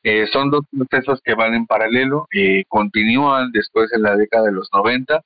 eh, 0.03 0.27
son 0.31 0.51
dos 0.51 0.65
procesos 0.71 1.19
que 1.23 1.33
van 1.33 1.53
en 1.53 1.65
paralelo, 1.65 2.27
y 2.31 2.63
continúan 2.65 3.51
después 3.51 3.89
de 3.89 3.99
la 3.99 4.15
década 4.15 4.45
de 4.45 4.53
los 4.53 4.69
90 4.73 5.21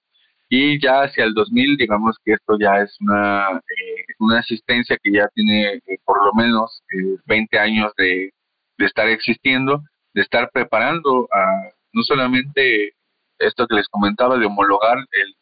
y 0.53 0.81
ya 0.81 1.03
hacia 1.03 1.23
el 1.23 1.33
2000, 1.33 1.77
digamos 1.77 2.17
que 2.25 2.33
esto 2.33 2.57
ya 2.59 2.81
es 2.81 2.93
una, 2.99 3.51
eh, 3.57 4.03
una 4.19 4.39
asistencia 4.39 4.97
que 5.01 5.13
ya 5.13 5.29
tiene 5.33 5.79
por 6.03 6.25
lo 6.25 6.33
menos 6.33 6.83
20 7.25 7.57
años 7.57 7.93
de, 7.97 8.31
de 8.77 8.85
estar 8.85 9.07
existiendo, 9.07 9.81
de 10.13 10.21
estar 10.21 10.49
preparando 10.51 11.29
a 11.31 11.69
no 11.93 12.03
solamente 12.03 12.93
esto 13.39 13.65
que 13.67 13.75
les 13.75 13.87
comentaba 13.87 14.37
de 14.37 14.45
homologar 14.45 14.97
el, 14.97 15.35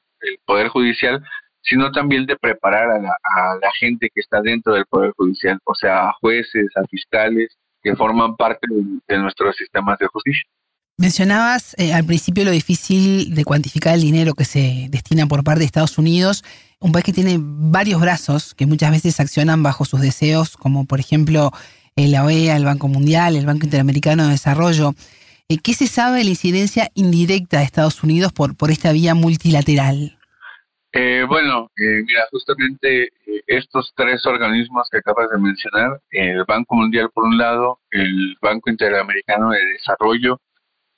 Poder 0.46 0.68
Judicial, 0.68 1.24
sino 1.62 1.92
también 1.92 2.26
de 2.26 2.36
preparar 2.38 2.90
a 2.90 3.00
la, 3.00 3.72
gente 3.80 4.10
que 4.14 4.22
está 4.22 4.42
dentro 4.42 4.74
del 4.74 4.86
Poder 4.86 5.12
Judicial, 5.16 5.60
o 5.64 5.76
sea, 5.76 6.10
a 6.10 6.14
jueces, 6.20 6.68
a 6.76 6.86
fiscales, 6.88 7.56
que 7.82 7.96
forman 7.96 8.36
parte 8.36 8.68
de, 9.08 9.18
nuestros 9.18 9.56
sistemas 9.56 9.98
de 10.00 10.08
justicia. 10.08 10.44
Mencionabas 10.98 11.76
eh, 11.78 11.94
al 11.94 12.04
principio 12.04 12.44
lo 12.44 12.52
difícil 12.52 13.34
de 13.34 13.46
cuantificar 13.46 13.96
el 13.96 14.02
dinero 14.02 14.34
que 14.34 14.44
se 14.44 14.88
destina 14.90 15.28
por 15.28 15.46
parte 15.46 15.60
de 15.60 15.66
Estados 15.66 15.98
Unidos, 15.98 16.44
un 16.80 16.92
país 16.92 17.06
que 17.06 17.14
tiene 17.14 17.38
varios 17.40 18.02
brazos 18.02 18.54
que 18.54 18.66
muchas 18.66 18.92
veces 18.92 19.20
accionan 19.20 19.64
bajo 19.64 19.86
sus 19.86 20.02
deseos, 20.02 20.58
como 20.58 20.86
por 20.86 21.00
ejemplo 21.00 21.52
eh, 21.96 22.10
la 22.10 22.26
OEA, 22.26 22.58
el 22.58 22.66
Banco 22.66 22.90
Mundial, 22.90 23.38
el 23.38 23.46
Banco 23.46 23.66
Interamericano 23.66 24.26
de 24.26 24.32
Desarrollo. 24.32 24.94
Eh, 25.48 25.58
¿Qué 25.58 25.74
se 25.74 25.88
sabe 25.88 26.18
de 26.20 26.26
la 26.26 26.30
incidencia 26.32 26.90
indirecta 26.96 27.60
de 27.60 27.64
Estados 27.64 28.04
Unidos 28.04 28.34
por, 28.34 28.56
por 28.58 28.70
esta 28.70 28.92
vía 28.92 29.16
multilateral? 29.16 30.19
Eh, 30.92 31.24
bueno, 31.28 31.70
eh, 31.78 32.04
mira, 32.06 32.26
justamente 32.32 33.10
estos 33.46 33.94
tres 33.96 34.26
organismos 34.26 34.88
que 34.90 34.98
acabas 34.98 35.30
de 35.30 35.38
mencionar, 35.38 36.02
el 36.10 36.44
Banco 36.46 36.76
Mundial 36.76 37.10
por 37.14 37.26
un 37.26 37.38
lado, 37.38 37.80
el 37.92 38.36
Banco 38.42 38.72
Interamericano 38.72 39.52
de 39.52 39.64
Desarrollo 39.74 40.40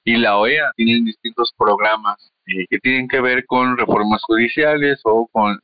y 0.05 0.17
la 0.17 0.37
OEA, 0.37 0.71
tienen 0.75 1.05
distintos 1.05 1.53
programas 1.57 2.31
que 2.45 2.79
tienen 2.79 3.07
que 3.07 3.21
ver 3.21 3.45
con 3.45 3.77
reformas 3.77 4.21
judiciales 4.23 4.99
o 5.03 5.27
con 5.31 5.59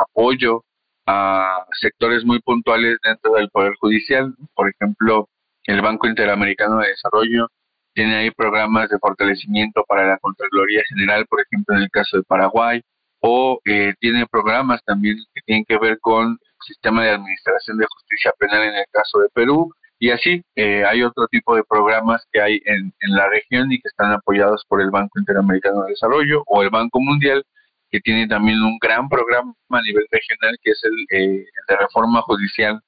apoyo 0.00 0.64
a 1.06 1.64
sectores 1.80 2.24
muy 2.24 2.40
puntuales 2.40 2.98
dentro 3.02 3.34
del 3.34 3.50
Poder 3.50 3.74
Judicial. 3.80 4.34
Por 4.54 4.68
ejemplo, 4.70 5.28
el 5.64 5.80
Banco 5.80 6.08
Interamericano 6.08 6.78
de 6.78 6.88
Desarrollo 6.88 7.48
tiene 7.94 8.16
ahí 8.16 8.30
programas 8.30 8.88
de 8.90 8.98
fortalecimiento 8.98 9.84
para 9.88 10.06
la 10.06 10.18
Contraloría 10.18 10.82
General, 10.88 11.26
por 11.26 11.40
ejemplo, 11.40 11.76
en 11.76 11.82
el 11.82 11.90
caso 11.90 12.18
de 12.18 12.22
Paraguay, 12.24 12.82
o 13.20 13.60
eh, 13.64 13.94
tiene 14.00 14.26
programas 14.26 14.82
también 14.84 15.16
que 15.34 15.42
tienen 15.42 15.64
que 15.64 15.78
ver 15.78 15.98
con 16.00 16.32
el 16.32 16.66
sistema 16.66 17.04
de 17.04 17.10
administración 17.10 17.78
de 17.78 17.86
justicia 17.86 18.32
penal 18.38 18.62
en 18.62 18.74
el 18.74 18.84
caso 18.92 19.18
de 19.20 19.28
Perú, 19.34 19.72
y 19.98 20.10
así 20.10 20.42
eh, 20.56 20.82
hay 20.84 21.02
otro 21.02 21.26
tipo 21.28 21.54
de 21.54 21.62
programas 21.64 22.26
que 22.32 22.40
hay 22.40 22.60
en, 22.64 22.92
la 23.00 23.28
región 23.28 23.70
y 23.70 23.78
que 23.80 23.88
están 23.88 24.12
apoyados 24.12 24.64
por 24.66 24.80
el 24.80 24.90
Banco 24.90 25.18
Interamericano 25.18 25.82
de 25.82 25.90
Desarrollo 25.90 26.42
o 26.46 26.62
el 26.62 26.70
Banco 26.70 27.00
Mundial, 27.00 27.44
que 27.90 28.00
tiene 28.00 28.26
también 28.26 28.62
un 28.62 28.78
gran 28.80 29.08
programa 29.10 29.52
a 29.68 29.82
nivel 29.82 30.06
regional 30.10 30.56
que 30.62 30.70
es 30.70 30.82
el 30.84 31.18
eh, 31.18 31.44
de 31.68 31.76
reforma 31.76 32.22
judicial 32.22 32.80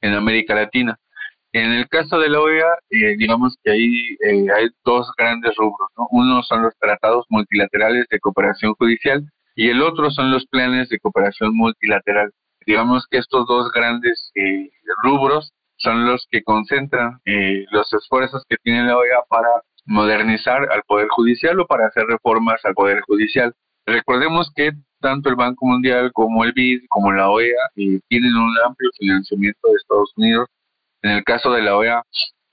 en 0.00 0.14
América 0.14 0.54
Latina. 0.56 0.98
En 1.52 1.72
el 1.72 1.88
caso 1.88 2.18
de 2.18 2.28
la 2.28 2.40
OEA, 2.40 2.66
eh, 2.90 3.16
digamos 3.16 3.56
que 3.62 3.70
ahí 3.70 4.16
eh, 4.20 4.46
hay 4.54 4.68
dos 4.84 5.10
grandes 5.16 5.54
rubros. 5.56 5.88
Uno 6.10 6.42
son 6.42 6.62
los 6.62 6.74
tratados 6.78 7.24
multilaterales 7.30 8.06
de 8.10 8.20
cooperación 8.20 8.74
judicial 8.74 9.24
y 9.56 9.68
el 9.70 9.82
otro 9.82 10.10
son 10.10 10.30
los 10.30 10.46
planes 10.46 10.88
de 10.88 11.00
cooperación 11.00 11.56
multilateral. 11.56 12.30
Digamos 12.64 13.06
que 13.10 13.18
estos 13.18 13.46
dos 13.46 13.72
grandes 13.72 14.30
eh, 14.36 14.70
rubros 15.02 15.52
son 15.78 16.06
los 16.06 16.26
que 16.30 16.42
concentran 16.42 17.20
los 17.70 17.92
esfuerzos 17.92 18.44
que 18.48 18.56
tiene 18.62 18.84
la 18.84 18.96
OEA 18.96 19.18
para 19.28 19.48
modernizar 19.84 20.70
al 20.70 20.82
Poder 20.86 21.08
Judicial 21.08 21.60
o 21.60 21.66
para 21.66 21.86
hacer 21.86 22.04
reformas 22.06 22.64
al 22.64 22.74
Poder 22.74 23.00
Judicial. 23.02 23.52
Recordemos 23.84 24.50
que 24.54 24.72
tanto 25.00 25.28
el 25.28 25.36
Banco 25.36 25.66
Mundial 25.66 26.12
como 26.12 26.44
el 26.44 26.52
BID, 26.52 26.84
como 26.88 27.12
la 27.12 27.30
OEA, 27.30 27.70
tienen 27.74 28.34
un 28.34 28.54
amplio 28.66 28.90
financiamiento 28.98 29.68
de 29.68 29.76
Estados 29.76 30.12
Unidos 30.16 30.48
en 31.02 31.12
el 31.12 31.24
caso 31.24 31.52
de 31.52 31.62
la 31.62 31.76
OEA, 31.76 32.02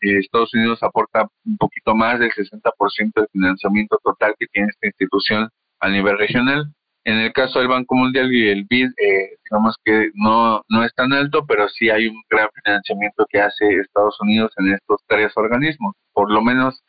eh, 0.02 0.20
Estados 0.20 0.54
Unidos 0.54 0.84
aporta 0.84 1.28
un 1.46 1.58
poquito 1.58 1.96
más 1.96 2.20
del 2.20 2.30
60% 2.32 3.12
del 3.16 3.28
financiamiento 3.32 3.98
total 4.04 4.36
que 4.38 4.46
tiene 4.48 4.68
esta 4.70 4.86
institución 4.88 5.50
a 5.80 5.90
nivel 5.90 6.18
regional. 6.20 6.66
En 7.06 7.18
el 7.18 7.34
caso 7.34 7.60
del 7.60 7.68
Banco 7.68 7.96
Mundial 7.96 8.32
y 8.32 8.48
el 8.48 8.66
BID, 8.70 8.92
eh, 8.98 9.38
digamos 9.44 9.76
que 9.84 10.10
no, 10.14 10.64
no 10.70 10.84
es 10.84 10.94
tan 10.96 11.12
alto, 11.12 11.46
pero 11.46 11.68
sí 11.68 11.90
hay 11.90 12.08
un 12.08 12.22
gran 12.30 12.48
financiamiento 12.64 13.26
que 13.30 13.42
hace 13.42 13.76
Estados 13.76 14.20
Unidos 14.22 14.52
en 14.58 14.74
estos 14.74 15.02
tres 15.08 15.34
organismos. 15.36 15.96
Por 16.14 16.32
lo 16.32 16.42
menos 16.42 16.82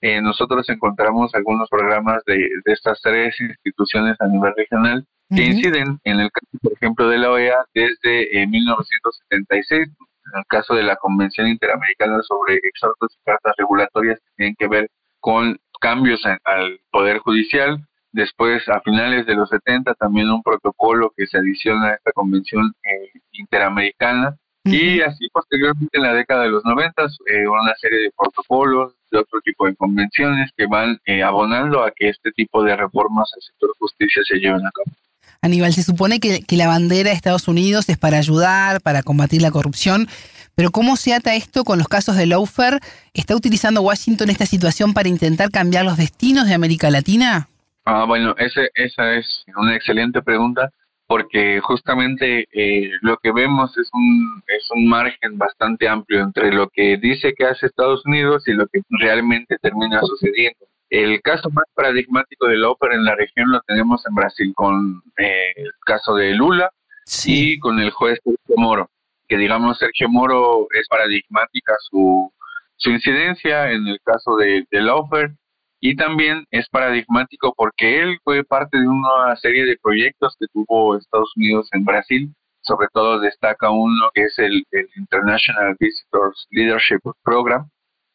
eh, 0.00 0.20
nosotros 0.20 0.68
encontramos 0.68 1.34
algunos 1.34 1.68
programas 1.68 2.22
de, 2.26 2.48
estas 2.66 3.00
tres 3.02 3.34
instituciones 3.40 4.16
a 4.20 4.26
nivel 4.26 4.52
regional 4.56 5.04
que 5.34 5.42
inciden 5.42 5.98
en 6.04 6.20
el 6.20 6.30
caso, 6.30 6.58
por 6.62 6.72
ejemplo, 6.74 7.08
de 7.08 7.18
la 7.18 7.32
OEA 7.32 7.56
desde 7.74 8.46
1976, 8.46 9.88
en 9.88 10.38
el 10.38 10.44
caso 10.46 10.74
de 10.74 10.84
la 10.84 10.94
Convención 10.96 11.48
Interamericana 11.48 12.22
sobre 12.22 12.60
Exhortos 12.62 13.16
y 13.16 13.24
Cartas 13.24 13.54
Regulatorias 13.58 14.20
que 14.20 14.30
tienen 14.36 14.54
que 14.56 14.68
ver 14.68 14.88
con 15.18 15.58
cambios 15.80 16.24
al 16.44 16.78
Poder 16.92 17.18
Judicial. 17.18 17.84
Después, 18.16 18.66
a 18.70 18.80
finales 18.80 19.26
de 19.26 19.34
los 19.34 19.50
70, 19.50 19.92
también 19.92 20.30
un 20.30 20.42
protocolo 20.42 21.12
que 21.14 21.26
se 21.26 21.36
adiciona 21.36 21.88
a 21.88 21.94
esta 21.96 22.12
Convención 22.12 22.72
eh, 22.82 23.10
Interamericana. 23.32 24.34
Y 24.64 25.02
así 25.02 25.28
posteriormente 25.30 25.98
en 25.98 26.02
la 26.02 26.14
década 26.14 26.44
de 26.44 26.48
los 26.48 26.64
90, 26.64 27.02
eh, 27.02 27.46
una 27.46 27.74
serie 27.78 27.98
de 27.98 28.10
protocolos, 28.16 28.94
de 29.10 29.18
otro 29.18 29.38
tipo 29.42 29.66
de 29.66 29.76
convenciones 29.76 30.50
que 30.56 30.66
van 30.66 30.98
eh, 31.04 31.22
abonando 31.22 31.84
a 31.84 31.90
que 31.90 32.08
este 32.08 32.32
tipo 32.32 32.64
de 32.64 32.74
reformas 32.74 33.30
al 33.36 33.42
sector 33.42 33.70
justicia 33.78 34.22
se 34.26 34.38
lleven 34.38 34.66
a 34.66 34.70
cabo. 34.70 34.96
Aníbal, 35.42 35.74
se 35.74 35.82
supone 35.82 36.18
que, 36.18 36.42
la 36.56 36.68
bandera 36.68 37.10
de 37.10 37.16
Estados 37.16 37.48
Unidos 37.48 37.86
es 37.90 37.98
para 37.98 38.16
ayudar, 38.16 38.80
para 38.80 39.02
combatir 39.02 39.42
la 39.42 39.50
corrupción, 39.50 40.08
pero 40.54 40.70
¿cómo 40.70 40.96
se 40.96 41.12
ata 41.12 41.34
esto 41.34 41.64
con 41.64 41.76
los 41.76 41.86
casos 41.86 42.16
de 42.16 42.24
Lawfare? 42.24 42.80
¿Está 43.12 43.36
utilizando 43.36 43.82
Washington 43.82 44.30
esta 44.30 44.46
situación 44.46 44.94
para 44.94 45.10
intentar 45.10 45.50
cambiar 45.50 45.84
los 45.84 45.98
destinos 45.98 46.46
de 46.46 46.54
América 46.54 46.90
Latina? 46.90 47.50
Ah, 47.88 48.04
bueno, 48.04 48.34
ese, 48.36 48.68
esa 48.74 49.14
es 49.14 49.44
una 49.56 49.76
excelente 49.76 50.20
pregunta 50.20 50.70
porque 51.06 51.60
justamente 51.60 52.48
eh, 52.50 52.90
lo 53.00 53.16
que 53.18 53.30
vemos 53.30 53.78
es 53.78 53.88
un, 53.92 54.42
es 54.48 54.68
un 54.72 54.88
margen 54.88 55.38
bastante 55.38 55.88
amplio 55.88 56.20
entre 56.20 56.52
lo 56.52 56.68
que 56.68 56.96
dice 56.96 57.32
que 57.32 57.44
hace 57.44 57.66
Estados 57.66 58.04
Unidos 58.04 58.42
y 58.48 58.54
lo 58.54 58.66
que 58.66 58.80
realmente 58.90 59.56
termina 59.58 60.00
sucediendo. 60.00 60.66
El 60.90 61.22
caso 61.22 61.48
más 61.50 61.66
paradigmático 61.74 62.48
de 62.48 62.56
la 62.56 62.70
ópera 62.70 62.96
en 62.96 63.04
la 63.04 63.14
región 63.14 63.52
lo 63.52 63.60
tenemos 63.60 64.04
en 64.04 64.16
Brasil 64.16 64.52
con 64.56 65.02
eh, 65.16 65.52
el 65.54 65.70
caso 65.84 66.16
de 66.16 66.34
Lula 66.34 66.70
y 67.24 67.56
con 67.60 67.78
el 67.78 67.92
juez 67.92 68.18
Sergio 68.24 68.56
Moro, 68.56 68.90
que 69.28 69.38
digamos 69.38 69.78
Sergio 69.78 70.08
Moro 70.08 70.66
es 70.72 70.88
paradigmática 70.88 71.74
su, 71.88 72.32
su 72.74 72.90
incidencia 72.90 73.70
en 73.70 73.86
el 73.86 74.00
caso 74.02 74.34
de, 74.34 74.66
de 74.72 74.80
Laufer 74.80 75.30
y 75.80 75.96
también 75.96 76.44
es 76.50 76.68
paradigmático 76.68 77.52
porque 77.56 78.02
él 78.02 78.18
fue 78.24 78.44
parte 78.44 78.78
de 78.78 78.88
una 78.88 79.36
serie 79.36 79.64
de 79.64 79.78
proyectos 79.82 80.36
que 80.38 80.46
tuvo 80.52 80.96
Estados 80.96 81.32
Unidos 81.36 81.68
en 81.72 81.84
Brasil, 81.84 82.34
sobre 82.62 82.88
todo 82.92 83.20
destaca 83.20 83.70
uno 83.70 84.10
que 84.14 84.22
es 84.22 84.38
el, 84.38 84.64
International 84.96 85.76
Visitors 85.78 86.46
Leadership 86.50 87.00
Program, 87.22 87.68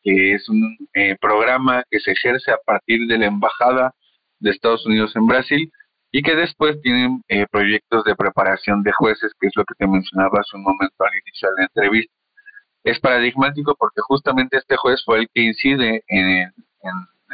que 0.04 0.34
es 0.34 0.50
un 0.50 0.78
eh, 0.94 1.16
programa 1.22 1.84
que 1.90 2.00
se 2.00 2.12
ejerce 2.12 2.52
a 2.52 2.58
partir 2.66 3.08
de 3.08 3.18
la 3.18 3.28
Embajada 3.28 3.94
de 4.40 4.52
Estados 4.52 4.86
Unidos 4.86 5.16
en 5.16 5.28
Brasil 5.28 5.72
y 6.12 6.22
que 6.24 6.36
después 6.36 6.82
tienen 6.82 7.22
eh, 7.30 7.46
proyectos 7.50 8.04
de 8.04 8.16
preparación 8.16 8.84
de 8.84 8.92
jueces, 8.92 9.32
que 9.40 9.48
es 9.48 9.54
lo 9.56 9.64
que 9.64 9.76
te 9.76 9.88
mencionaba 9.88 10.40
hace 10.40 10.58
un 10.58 10.64
momento 10.64 10.96
al 11.00 11.18
inicio 11.26 11.50
de 11.50 11.56
la 11.58 11.64
entrevista. 11.64 12.14
Es 12.84 13.00
paradigmático 13.00 13.76
porque 13.78 14.02
justamente 14.02 14.58
este 14.58 14.76
juez 14.76 15.02
fue 15.06 15.20
el 15.20 15.30
que 15.34 15.42
incide 15.42 16.04
en, 16.08 16.52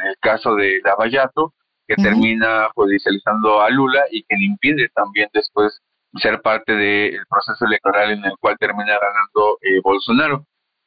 el 0.00 0.16
caso 0.20 0.54
de 0.54 0.80
Lavallato, 0.84 1.54
que 1.86 1.96
termina 1.96 2.68
judicializando 2.74 3.62
a 3.62 3.70
Lula 3.70 4.04
y 4.10 4.22
que 4.24 4.36
le 4.36 4.44
impide 4.44 4.90
también 4.94 5.28
después 5.32 5.80
ser 6.16 6.40
parte 6.42 6.72
del 6.72 7.20
proceso 7.28 7.64
electoral 7.64 8.10
en 8.12 8.24
el 8.24 8.32
cual 8.38 8.56
termina 8.58 8.98
ganando 8.98 9.58
eh, 9.62 9.80
Bolsonaro. 9.82 10.44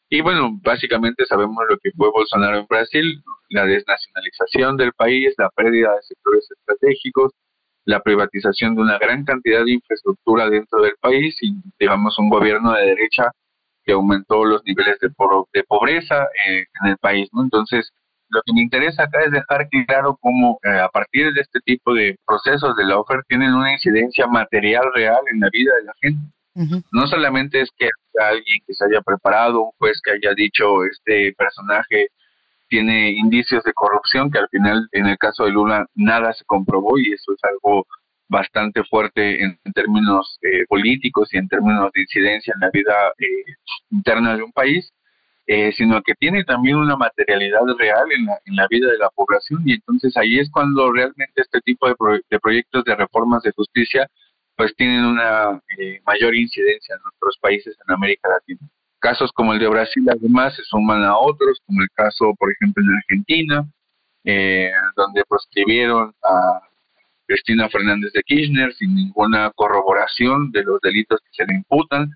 Y 0.10 0.22
bueno, 0.22 0.50
básicamente 0.62 1.26
sabemos 1.26 1.64
lo 1.70 1.78
que 1.78 1.92
fue 1.92 2.12
Bolsonaro 2.12 2.58
en 2.58 2.68
Brasil, 2.68 3.24
la 3.50 3.66
desnacionalización 3.66 4.78
del 4.78 4.94
país, 4.94 5.34
la 5.38 5.50
pérdida 5.50 5.96
de 5.96 6.02
sectores 6.02 6.48
estratégicos, 6.52 7.32
la 7.86 8.02
privatización 8.02 8.76
de 8.76 8.82
una 8.82 8.98
gran 8.98 9.24
cantidad 9.24 9.64
de 9.64 9.72
infraestructura 9.72 10.50
dentro 10.50 10.82
del 10.82 10.96
país 11.00 11.36
y, 11.42 11.54
digamos, 11.80 12.20
un 12.20 12.30
gobierno 12.30 12.74
de 12.74 12.88
derecha 12.88 13.32
que 13.84 13.94
aumentó 13.94 14.46
los 14.46 14.64
niveles 14.66 15.00
de, 15.00 15.10
de 15.54 15.64
pobreza 15.64 16.28
eh, 16.48 16.66
en 16.84 16.90
el 16.90 16.98
país. 16.98 17.30
¿no? 17.32 17.44
Entonces, 17.44 17.92
lo 18.32 18.42
que 18.44 18.54
me 18.54 18.62
interesa 18.62 19.04
acá 19.04 19.20
es 19.24 19.32
dejar 19.32 19.68
claro 19.86 20.18
cómo 20.20 20.60
eh, 20.64 20.80
a 20.80 20.90
partir 20.90 21.34
de 21.34 21.42
este 21.42 21.60
tipo 21.60 21.94
de 21.94 22.18
procesos 22.26 22.76
de 22.76 22.86
la 22.86 22.98
oferta 22.98 23.24
tienen 23.28 23.54
una 23.54 23.74
incidencia 23.74 24.26
material 24.28 24.86
real 24.96 25.20
en 25.32 25.40
la 25.42 25.50
vida 25.52 25.74
de 25.76 25.84
la 25.84 25.94
gente. 26.02 26.22
No 26.92 27.08
solamente 27.08 27.62
es 27.62 27.70
que 27.78 27.88
alguien 28.20 28.60
que 28.68 28.74
se 28.74 28.84
haya 28.86 29.02
preparado, 29.02 29.62
un 29.62 29.72
juez 29.78 30.02
que 30.04 30.12
haya 30.12 30.34
dicho 30.34 30.84
este 30.84 31.34
personaje 31.38 32.08
tiene 32.68 33.12
indicios 33.12 33.64
de 33.64 33.74
corrupción, 33.74 34.32
que 34.32 34.40
al 34.40 34.50
final 34.50 34.88
en 34.92 35.06
el 35.08 35.18
caso 35.18 35.46
de 35.46 35.52
Lula 35.52 35.86
nada 35.96 36.34
se 36.34 36.46
comprobó 36.46 36.98
y 36.98 37.14
eso 37.14 37.34
es 37.34 37.40
algo 37.44 37.86
bastante 38.30 38.84
fuerte 38.86 39.44
en, 39.44 39.60
términos 39.74 40.40
eh, 40.42 40.66
políticos 40.68 41.30
y 41.34 41.38
en 41.38 41.50
términos 41.50 41.92
de 41.94 42.02
incidencia 42.02 42.54
en 42.56 42.62
la 42.62 42.70
vida 42.72 42.94
eh, 43.20 43.54
interna 43.90 44.38
de 44.38 44.44
un 44.44 44.52
país. 44.54 44.90
Eh, 45.54 45.74
sino 45.74 46.02
que 46.02 46.14
tiene 46.16 46.46
también 46.46 46.78
una 46.78 46.96
materialidad 46.96 47.60
real 47.78 48.06
en 48.18 48.26
la, 48.26 48.40
en 48.46 48.56
la 48.56 48.68
vida 48.70 48.90
de 48.90 48.98
la 48.98 49.10
población 49.10 49.62
y 49.66 49.74
entonces 49.74 50.16
ahí 50.16 50.40
es 50.40 50.50
cuando 50.50 50.90
realmente 50.94 51.42
este 51.42 51.60
tipo 51.60 51.90
de, 51.90 51.96
de 52.30 52.40
proyectos 52.40 52.86
de 52.86 52.96
reformas 52.96 53.44
de 53.44 53.52
justicia 53.52 54.10
pues 54.56 54.74
tienen 54.78 55.04
una 55.04 55.62
eh, 55.78 56.00
mayor 56.08 56.34
incidencia 56.36 56.96
en 56.96 57.02
nuestros 57.04 57.38
países 57.42 57.76
en 57.86 57.94
América 57.94 58.30
Latina. 58.30 58.62
Casos 59.00 59.30
como 59.34 59.52
el 59.52 59.60
de 59.60 59.68
Brasil 59.68 60.06
además 60.10 60.56
se 60.56 60.64
suman 60.64 61.04
a 61.04 61.18
otros, 61.18 61.60
como 61.66 61.82
el 61.82 61.90
caso 61.96 62.34
por 62.40 62.50
ejemplo 62.50 62.82
en 62.86 62.96
Argentina, 62.96 63.66
eh, 64.24 64.72
donde 64.96 65.26
proscribieron 65.28 66.14
a 66.24 66.62
Cristina 67.28 67.68
Fernández 67.68 68.14
de 68.14 68.24
Kirchner 68.24 68.74
sin 68.76 68.96
ninguna 68.96 69.52
corroboración 69.54 70.50
de 70.54 70.64
los 70.64 70.80
delitos 70.80 71.20
que 71.20 71.44
se 71.44 71.46
le 71.46 71.56
imputan. 71.56 72.10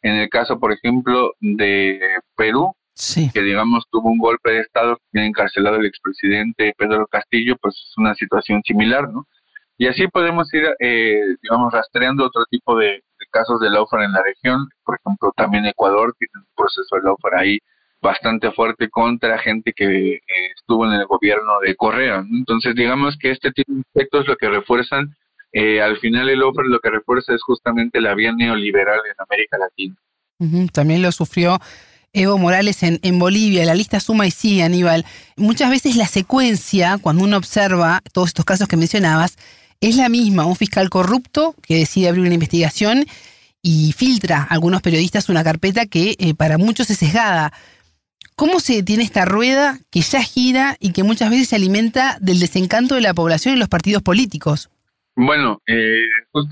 En 0.00 0.14
el 0.14 0.30
caso, 0.30 0.58
por 0.58 0.72
ejemplo, 0.72 1.34
de 1.40 2.00
Perú, 2.34 2.74
que 3.32 3.42
digamos 3.42 3.84
tuvo 3.90 4.10
un 4.10 4.18
golpe 4.18 4.52
de 4.52 4.60
Estado 4.60 4.98
tiene 5.12 5.28
encarcelado 5.28 5.76
el 5.76 5.86
expresidente 5.86 6.74
Pedro 6.76 7.06
Castillo, 7.06 7.56
pues 7.60 7.74
es 7.74 7.94
una 7.96 8.14
situación 8.14 8.62
similar, 8.64 9.08
¿no? 9.08 9.26
Y 9.80 9.86
así 9.86 10.08
podemos 10.08 10.52
ir, 10.52 10.64
eh, 10.80 11.20
digamos, 11.40 11.72
rastreando 11.72 12.26
otro 12.26 12.44
tipo 12.50 12.76
de, 12.76 13.00
casos 13.30 13.60
de 13.60 13.70
lawfare 13.70 14.06
en 14.06 14.12
la 14.12 14.22
región. 14.22 14.68
Por 14.84 14.98
ejemplo, 14.98 15.32
también 15.36 15.66
Ecuador 15.66 16.14
tiene 16.18 16.32
un 16.34 16.46
proceso 16.56 16.96
de 16.96 17.02
lawfare 17.02 17.36
ahí 17.38 17.58
bastante 18.00 18.50
fuerte 18.50 18.88
contra 18.90 19.38
gente 19.38 19.72
que 19.72 20.14
eh, 20.14 20.20
estuvo 20.56 20.84
en 20.84 20.94
el 20.94 21.06
gobierno 21.06 21.60
de 21.60 21.76
Correa. 21.76 22.24
Entonces, 22.28 22.74
digamos 22.74 23.16
que 23.18 23.30
este 23.30 23.52
tipo 23.52 23.72
de 23.72 23.80
aspectos 23.80 24.26
lo 24.26 24.36
que 24.36 24.48
refuerzan, 24.48 25.14
eh, 25.52 25.80
al 25.80 25.98
final 25.98 26.28
el 26.28 26.40
lawfare 26.40 26.68
lo 26.68 26.80
que 26.80 26.90
refuerza 26.90 27.32
es 27.32 27.42
justamente 27.42 28.00
la 28.00 28.14
vía 28.14 28.32
neoliberal 28.32 28.98
en 29.06 29.14
América 29.18 29.58
Latina. 29.58 29.94
También 30.72 31.02
lo 31.02 31.12
sufrió 31.12 31.58
Evo 32.18 32.36
Morales 32.36 32.82
en, 32.82 33.18
Bolivia, 33.20 33.64
la 33.64 33.76
lista 33.76 34.00
suma 34.00 34.26
y 34.26 34.32
sigue, 34.32 34.64
Aníbal. 34.64 35.04
Muchas 35.36 35.70
veces 35.70 35.94
la 35.94 36.08
secuencia, 36.08 36.98
cuando 37.00 37.22
uno 37.22 37.36
observa 37.36 38.02
todos 38.12 38.30
estos 38.30 38.44
casos 38.44 38.66
que 38.66 38.76
mencionabas, 38.76 39.36
es 39.80 39.94
la 39.94 40.08
misma. 40.08 40.44
Un 40.44 40.56
fiscal 40.56 40.90
corrupto 40.90 41.54
que 41.62 41.76
decide 41.76 42.08
abrir 42.08 42.24
una 42.24 42.34
investigación 42.34 43.06
y 43.62 43.92
filtra 43.92 44.38
a 44.38 44.54
algunos 44.54 44.82
periodistas 44.82 45.28
una 45.28 45.44
carpeta 45.44 45.86
que 45.86 46.16
eh, 46.18 46.34
para 46.34 46.58
muchos 46.58 46.90
es 46.90 46.98
sesgada. 46.98 47.52
¿Cómo 48.34 48.58
se 48.58 48.74
detiene 48.74 49.04
esta 49.04 49.24
rueda 49.24 49.78
que 49.88 50.00
ya 50.00 50.20
gira 50.20 50.76
y 50.80 50.92
que 50.92 51.04
muchas 51.04 51.30
veces 51.30 51.48
se 51.48 51.56
alimenta 51.56 52.18
del 52.20 52.40
desencanto 52.40 52.96
de 52.96 53.00
la 53.00 53.14
población 53.14 53.54
y 53.54 53.58
los 53.60 53.68
partidos 53.68 54.02
políticos? 54.02 54.70
Bueno, 55.14 55.62
eh, 55.68 56.02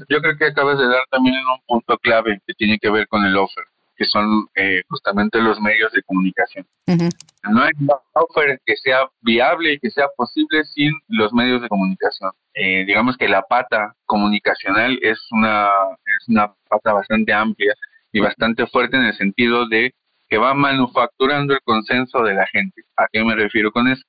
yo 0.09 0.21
creo 0.21 0.39
que 0.39 0.47
acabas 0.47 0.79
de 0.79 0.87
dar 0.87 1.03
también 1.11 1.35
un 1.35 1.61
punto 1.67 1.99
clave 1.99 2.41
que 2.47 2.55
tiene 2.55 2.79
que 2.81 2.89
ver 2.89 3.09
con 3.09 3.25
el 3.25 3.37
offer 3.37 3.65
que 3.97 4.05
son 4.07 4.47
eh, 4.55 4.83
justamente 4.89 5.41
los 5.41 5.61
medios 5.61 5.91
de 5.93 6.03
comunicación. 6.03 6.67
No 6.87 7.63
hay 7.63 7.73
software 8.13 8.61
que 8.65 8.77
sea 8.77 9.09
viable 9.21 9.75
y 9.75 9.79
que 9.79 9.91
sea 9.91 10.07
posible 10.17 10.65
sin 10.65 10.93
los 11.09 11.33
medios 11.33 11.63
de 11.63 11.69
comunicación. 11.69 12.33
Eh, 12.55 12.85
digamos 12.87 13.17
que 13.17 13.29
la 13.29 13.43
pata 13.43 13.95
comunicacional 14.05 14.99
es 15.03 15.19
una, 15.31 15.69
es 16.05 16.29
una 16.29 16.53
pata 16.69 16.93
bastante 16.93 17.33
amplia 17.33 17.75
y 18.13 18.21
bastante 18.21 18.67
fuerte 18.67 18.97
en 18.97 19.05
el 19.05 19.17
sentido 19.17 19.67
de 19.67 19.95
que 20.29 20.39
va 20.39 20.55
manufacturando 20.55 21.55
el 21.55 21.61
consenso 21.63 22.23
de 22.23 22.35
la 22.35 22.47
gente. 22.47 22.83
¿A 22.97 23.07
qué 23.11 23.25
me 23.25 23.35
refiero 23.35 23.71
con 23.73 23.89
eso? 23.89 24.03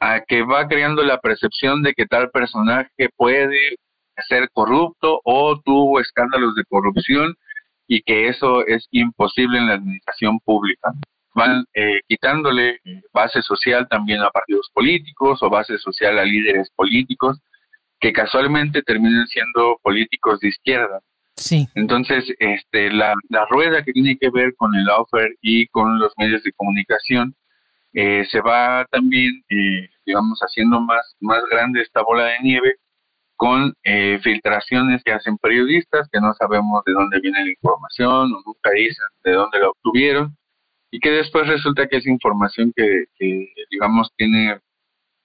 A 0.00 0.20
que 0.20 0.42
va 0.42 0.68
creando 0.68 1.02
la 1.02 1.18
percepción 1.18 1.82
de 1.82 1.94
que 1.94 2.06
tal 2.06 2.30
personaje 2.30 3.08
puede 3.16 3.76
ser 4.28 4.48
corrupto 4.52 5.20
o 5.24 5.60
tuvo 5.64 6.00
escándalos 6.00 6.54
de 6.54 6.64
corrupción 6.64 7.34
y 7.86 8.02
que 8.02 8.28
eso 8.28 8.66
es 8.66 8.86
imposible 8.90 9.58
en 9.58 9.68
la 9.68 9.74
administración 9.74 10.40
pública. 10.40 10.92
Van 11.34 11.64
eh, 11.74 12.00
quitándole 12.06 12.78
eh, 12.84 13.02
base 13.12 13.42
social 13.42 13.88
también 13.88 14.22
a 14.22 14.30
partidos 14.30 14.70
políticos 14.72 15.42
o 15.42 15.50
base 15.50 15.78
social 15.78 16.18
a 16.18 16.24
líderes 16.24 16.70
políticos 16.74 17.40
que 18.00 18.12
casualmente 18.12 18.82
terminan 18.82 19.26
siendo 19.26 19.78
políticos 19.82 20.40
de 20.40 20.48
izquierda. 20.48 21.00
Sí. 21.36 21.66
Entonces, 21.74 22.24
este, 22.38 22.90
la, 22.92 23.14
la 23.28 23.44
rueda 23.46 23.82
que 23.82 23.92
tiene 23.92 24.16
que 24.16 24.30
ver 24.30 24.54
con 24.56 24.74
el 24.76 24.88
offer 24.88 25.34
y 25.42 25.66
con 25.68 25.98
los 25.98 26.12
medios 26.16 26.42
de 26.44 26.52
comunicación 26.52 27.34
eh, 27.92 28.24
se 28.30 28.40
va 28.40 28.86
también, 28.90 29.42
digamos, 30.04 30.38
haciendo 30.40 30.80
más, 30.80 31.16
más 31.20 31.42
grande 31.50 31.80
esta 31.80 32.02
bola 32.02 32.24
de 32.26 32.40
nieve 32.42 32.76
con 33.36 33.74
eh, 33.82 34.18
filtraciones 34.22 35.02
que 35.04 35.12
hacen 35.12 35.38
periodistas 35.38 36.08
que 36.12 36.20
no 36.20 36.32
sabemos 36.34 36.84
de 36.84 36.92
dónde 36.92 37.20
viene 37.20 37.44
la 37.44 37.50
información 37.50 38.32
o 38.32 38.42
nunca 38.46 38.70
dicen 38.74 39.06
de 39.24 39.32
dónde 39.32 39.58
la 39.58 39.68
obtuvieron 39.70 40.36
y 40.90 41.00
que 41.00 41.10
después 41.10 41.46
resulta 41.48 41.88
que 41.88 41.96
es 41.96 42.06
información 42.06 42.72
que, 42.74 43.06
digamos 43.70 44.12
tiene 44.16 44.60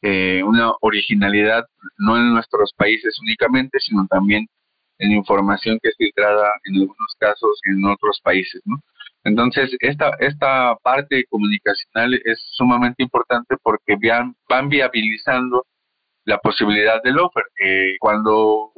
eh, 0.02 0.42
una 0.44 0.72
originalidad 0.82 1.66
no 1.98 2.18
en 2.18 2.34
nuestros 2.34 2.74
países 2.74 3.20
únicamente 3.22 3.80
sino 3.80 4.08
también 4.08 4.48
en 4.98 5.12
información 5.12 5.78
que 5.82 5.90
es 5.90 5.96
filtrada 5.98 6.50
en 6.64 6.82
algunos 6.82 7.16
casos 7.20 7.60
en 7.66 7.86
otros 7.86 8.20
países 8.24 8.62
¿no? 8.66 8.78
entonces 9.24 9.76
esta 9.82 10.12
esta 10.20 10.76
parte 10.82 11.26
comunicacional 11.30 12.20
es 12.26 12.40
sumamente 12.54 13.04
importante 13.04 13.56
porque 13.62 13.96
van, 14.02 14.36
van 14.48 14.70
viabilizando 14.70 15.66
la 16.26 16.38
posibilidad 16.38 17.02
del 17.04 17.20
offer. 17.20 17.44
Eh, 17.64 17.96
cuando 18.00 18.72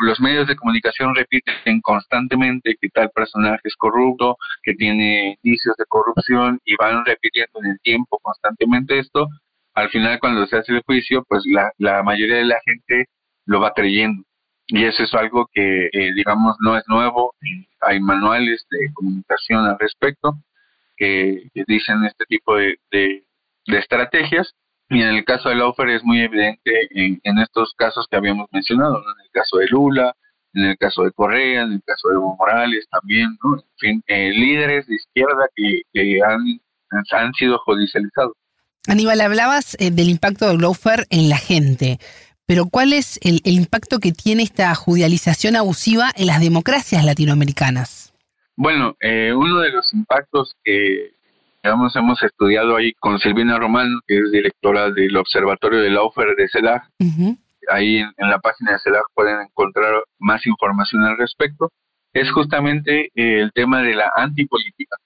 los 0.00 0.20
medios 0.20 0.46
de 0.46 0.56
comunicación 0.56 1.14
repiten 1.14 1.80
constantemente 1.80 2.76
que 2.80 2.88
tal 2.90 3.10
personaje 3.10 3.60
es 3.64 3.76
corrupto, 3.76 4.36
que 4.62 4.74
tiene 4.74 5.38
indicios 5.42 5.76
de 5.76 5.84
corrupción 5.88 6.60
y 6.64 6.76
van 6.76 7.04
repitiendo 7.04 7.60
en 7.60 7.72
el 7.72 7.80
tiempo 7.80 8.18
constantemente 8.22 8.98
esto, 8.98 9.28
al 9.74 9.88
final 9.90 10.18
cuando 10.20 10.46
se 10.46 10.56
hace 10.56 10.72
el 10.72 10.82
juicio, 10.82 11.24
pues 11.28 11.42
la, 11.46 11.72
la 11.78 12.02
mayoría 12.02 12.36
de 12.36 12.44
la 12.44 12.60
gente 12.64 13.06
lo 13.46 13.60
va 13.60 13.72
creyendo. 13.72 14.22
Y 14.66 14.84
eso 14.84 15.02
es 15.02 15.14
algo 15.14 15.48
que, 15.52 15.86
eh, 15.86 16.12
digamos, 16.14 16.56
no 16.60 16.76
es 16.76 16.84
nuevo. 16.88 17.34
Hay 17.80 18.00
manuales 18.00 18.66
de 18.70 18.92
comunicación 18.92 19.64
al 19.64 19.78
respecto 19.78 20.34
que, 20.96 21.48
dicen 21.66 22.04
este 22.04 22.24
tipo 22.26 22.56
de, 22.56 22.76
de 22.90 23.24
estrategias 23.78 24.54
y 24.90 25.02
en 25.02 25.08
el 25.08 25.24
caso 25.24 25.48
del 25.50 25.60
offer 25.60 25.88
es 25.90 26.02
muy 26.02 26.20
evidente 26.20 26.88
en, 26.90 27.38
estos 27.38 27.74
casos 27.76 28.06
que 28.10 28.16
habíamos 28.16 28.48
mencionado, 28.52 28.96
en 28.96 29.24
el 29.24 29.30
caso 29.32 29.58
de 29.58 29.66
Lula, 29.68 30.14
en 30.54 30.64
el 30.64 30.78
caso 30.78 31.02
de 31.02 31.12
Correa, 31.12 31.62
en 31.62 31.72
el 31.72 31.82
caso 31.84 32.08
de 32.08 32.14
Evo 32.14 32.36
Morales 32.36 32.86
también, 32.90 33.36
¿no? 33.44 33.56
en 33.56 33.62
fin, 33.78 34.02
eh, 34.06 34.30
líderes 34.30 34.86
de 34.86 34.94
izquierda 34.94 35.46
que, 35.54 35.82
han, 36.22 36.60
han, 37.12 37.32
sido 37.34 37.58
judicializados. 37.58 38.32
Aníbal, 38.86 39.20
hablabas 39.20 39.76
eh, 39.78 39.90
del 39.90 40.08
impacto 40.08 40.48
del 40.48 40.58
lawfare 40.58 41.04
en 41.10 41.28
la 41.28 41.36
gente, 41.36 41.98
pero 42.46 42.64
¿cuál 42.64 42.94
es 42.94 43.20
el, 43.22 43.42
impacto 43.44 43.98
que 43.98 44.12
tiene 44.12 44.42
esta 44.42 44.74
judicialización 44.74 45.54
abusiva 45.54 46.10
en 46.16 46.28
las 46.28 46.40
democracias 46.40 47.04
latinoamericanas? 47.04 48.14
Bueno, 48.56 48.96
eh, 49.00 49.34
uno 49.34 49.60
de 49.60 49.70
los 49.70 49.92
impactos 49.92 50.56
que, 50.64 51.17
hemos 51.62 52.22
estudiado 52.22 52.76
ahí 52.76 52.92
con 52.94 53.18
Silvina 53.18 53.58
Román, 53.58 53.88
que 54.06 54.18
es 54.18 54.30
directora 54.32 54.90
del 54.90 55.16
Observatorio 55.16 55.80
de 55.80 55.90
la 55.90 56.02
OFER 56.02 56.34
de 56.36 56.48
CELAG. 56.48 56.82
Ahí 57.70 57.98
en, 57.98 58.30
la 58.30 58.38
página 58.38 58.72
de 58.72 58.78
CELAG 58.78 59.04
pueden 59.14 59.40
encontrar 59.40 60.02
más 60.18 60.46
información 60.46 61.04
al 61.04 61.18
respecto. 61.18 61.70
Es 62.12 62.30
justamente 62.32 63.10
eh, 63.14 63.40
el 63.40 63.52
tema 63.52 63.82
de 63.82 63.94
la 63.94 64.10
antipolítica. 64.16 64.96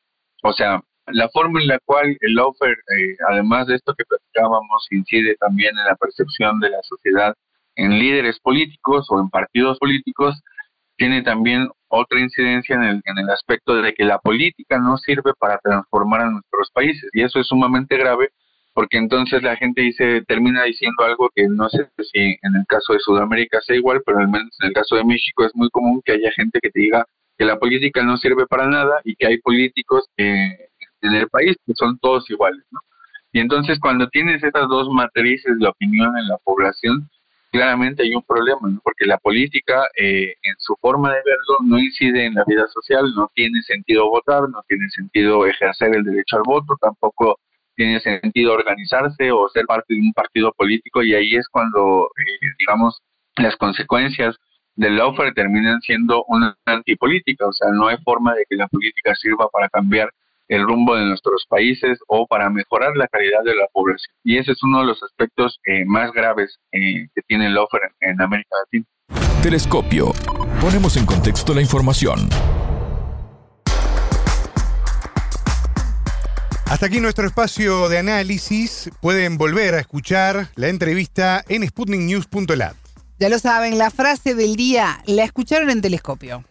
O 0.45 0.53
sea, 0.53 0.81
la 1.07 1.29
forma 1.31 1.61
en 1.61 1.69
la 1.69 1.79
cual 1.85 2.17
el 2.21 2.39
offer, 2.39 2.71
eh, 2.71 3.17
además 3.29 3.67
de 3.67 3.75
esto 3.77 3.95
que 3.97 4.05
platicábamos, 4.05 4.87
incide 4.91 5.37
también 5.37 5.77
en 5.77 5.85
la 5.85 5.97
percepción 5.97 6.61
de 6.61 6.71
la 6.71 6.83
sociedad 6.83 7.35
en 7.75 7.99
líderes 7.99 8.39
políticos 8.41 9.07
o 9.11 9.21
en 9.21 9.31
partidos 9.31 9.79
políticos, 9.79 10.41
tiene 10.97 11.23
también 11.23 11.69
otra 11.93 12.21
incidencia 12.21 12.75
en 12.77 12.85
el, 12.85 13.03
en 13.05 13.19
el 13.19 13.31
aspecto 13.31 13.81
de 13.81 13.93
que 13.93 14.05
la 14.05 14.19
política 14.19 14.79
no 14.79 14.97
sirve 14.97 15.33
para 15.39 15.59
transformar 15.59 16.23
a 16.23 16.31
nuestros 16.31 16.71
países 16.73 17.09
y 17.13 17.23
eso 17.23 17.39
es 17.39 17.47
sumamente 17.47 17.97
grave 17.97 18.31
porque 18.75 18.97
entonces 18.97 19.43
la 19.43 19.57
gente 19.57 19.83
dice 19.83 20.23
termina 20.27 20.65
diciendo 20.65 21.05
algo 21.05 21.31
que 21.35 21.47
no 21.49 21.69
sé 21.69 21.89
si 22.13 22.39
en 22.41 22.57
el 22.57 22.65
caso 22.67 22.95
de 22.95 23.01
Sudamérica 23.01 23.61
sea 23.61 23.77
igual, 23.77 24.03
pero 24.05 24.19
al 24.19 24.29
menos 24.29 24.57
en 24.61 24.69
el 24.69 24.75
caso 24.75 24.97
de 24.97 25.05
México 25.05 25.45
es 25.45 25.55
muy 25.55 25.69
común 25.71 26.01
que 26.05 26.13
haya 26.13 26.31
gente 26.33 26.59
que 26.63 26.71
te 26.71 26.81
diga 26.81 27.05
que 27.37 27.45
la 27.45 27.59
política 27.59 28.03
no 28.03 28.17
sirve 28.17 28.47
para 28.47 28.67
nada 28.67 29.01
y 29.05 29.15
que 29.15 29.27
hay 29.27 29.39
políticos 29.39 30.09
en 30.17 30.57
el 31.03 31.29
país 31.29 31.57
que 31.67 31.75
son 31.75 31.99
todos 31.99 32.29
iguales, 32.31 32.65
¿no? 32.71 32.81
Y 33.33 33.41
entonces 33.41 33.79
cuando 33.81 34.09
tienes 34.09 34.43
estas 34.45 34.69
dos 34.69 34.89
matrices 34.91 35.59
de 35.59 35.67
opinión 35.67 36.17
en 36.19 36.29
la 36.29 36.37
población, 36.45 37.09
claramente 37.53 38.03
hay 38.03 38.15
un 38.15 38.23
problema, 38.23 38.61
porque 38.83 39.05
la 39.05 39.19
política 39.19 39.85
eh, 39.97 40.35
en 40.43 40.55
su 40.59 40.75
forma 40.81 41.11
de 41.11 41.21
verlo 41.25 41.59
no 41.65 41.79
incide 41.79 42.25
en 42.25 42.35
la 42.35 42.45
vida 42.47 42.67
social, 42.69 43.13
no 43.15 43.31
tiene 43.35 43.61
sentido 43.63 44.09
votar, 44.09 44.49
no 44.49 44.63
tiene 44.67 44.89
sentido 44.89 45.47
ejercer 45.47 45.95
el 45.95 46.03
derecho 46.03 46.37
al 46.39 46.43
voto, 46.47 46.75
tampoco 46.81 47.39
tiene 47.77 48.01
sentido 48.01 48.55
organizarse 48.55 49.31
o 49.31 49.49
ser 49.51 49.67
parte 49.67 49.95
de 49.95 50.01
un 50.01 50.13
partido 50.15 50.53
político 50.57 51.03
y 51.03 51.15
ahí 51.15 51.35
es 51.37 51.47
cuando, 51.49 52.07
eh, 52.07 52.49
digamos, 52.59 53.03
las 53.37 53.57
consecuencias 53.57 54.37
del 54.75 54.97
lawfare 54.97 55.33
terminan 55.33 55.81
siendo 55.83 56.25
una 56.29 56.57
antipolítica, 56.65 57.47
o 57.47 57.53
sea, 57.53 57.69
no 57.73 57.89
hay 57.89 57.99
forma 58.03 58.35
de 58.35 58.47
que 58.49 58.57
la 58.57 58.67
política 58.69 59.15
sirva 59.15 59.49
para 59.51 59.69
cambiar 59.69 60.11
el 60.53 60.63
rumbo 60.63 60.95
de 60.95 61.07
nuestros 61.07 61.47
países 61.49 61.99
o 62.09 62.27
para 62.27 62.51
mejorar 62.51 62.95
la 62.97 63.09
calidad 63.09 63.43
de 63.45 63.55
la 63.55 63.67
población. 63.73 64.15
Y 64.23 64.39
ese 64.39 64.53
es 64.53 64.63
uno 64.63 64.81
de 64.81 64.87
los 64.87 65.03
aspectos 65.03 65.59
eh, 65.67 65.85
más 65.87 66.13
graves 66.13 66.59
eh, 66.73 67.09
que 67.15 67.23
tiene 67.27 67.47
el 67.47 67.55
lawfare 67.55 67.91
en 68.01 68.21
América 68.21 68.51
Latina. 68.65 68.85
Telescopio. 69.43 70.13
Ponemos 70.61 70.97
en 70.97 71.07
contexto 71.07 71.55
la 71.55 71.63
información. 71.63 72.29
Hasta 76.67 76.87
aquí 76.87 77.01
nuestro 77.01 77.27
espacio 77.27 77.89
de 77.89 77.99
análisis. 77.99 78.91
Pueden 79.01 79.39
volver 79.39 79.75
a 79.75 79.81
escuchar 79.81 80.49
la 80.55 80.69
entrevista 80.69 81.45
en 81.49 81.67
sputniknews.lat. 81.67 82.77
Ya 83.19 83.29
lo 83.29 83.39
saben, 83.39 83.79
la 83.79 83.91
frase 83.91 84.35
del 84.35 84.57
día 84.57 85.03
la 85.07 85.25
escucharon 85.25 85.71
en 85.71 85.81
Telescopio. 85.81 86.45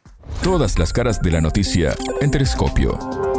Todas 0.43 0.79
las 0.79 0.91
caras 0.93 1.21
de 1.21 1.31
la 1.31 1.41
noticia 1.41 1.95
en 2.19 2.31
Telescopio. 2.31 3.30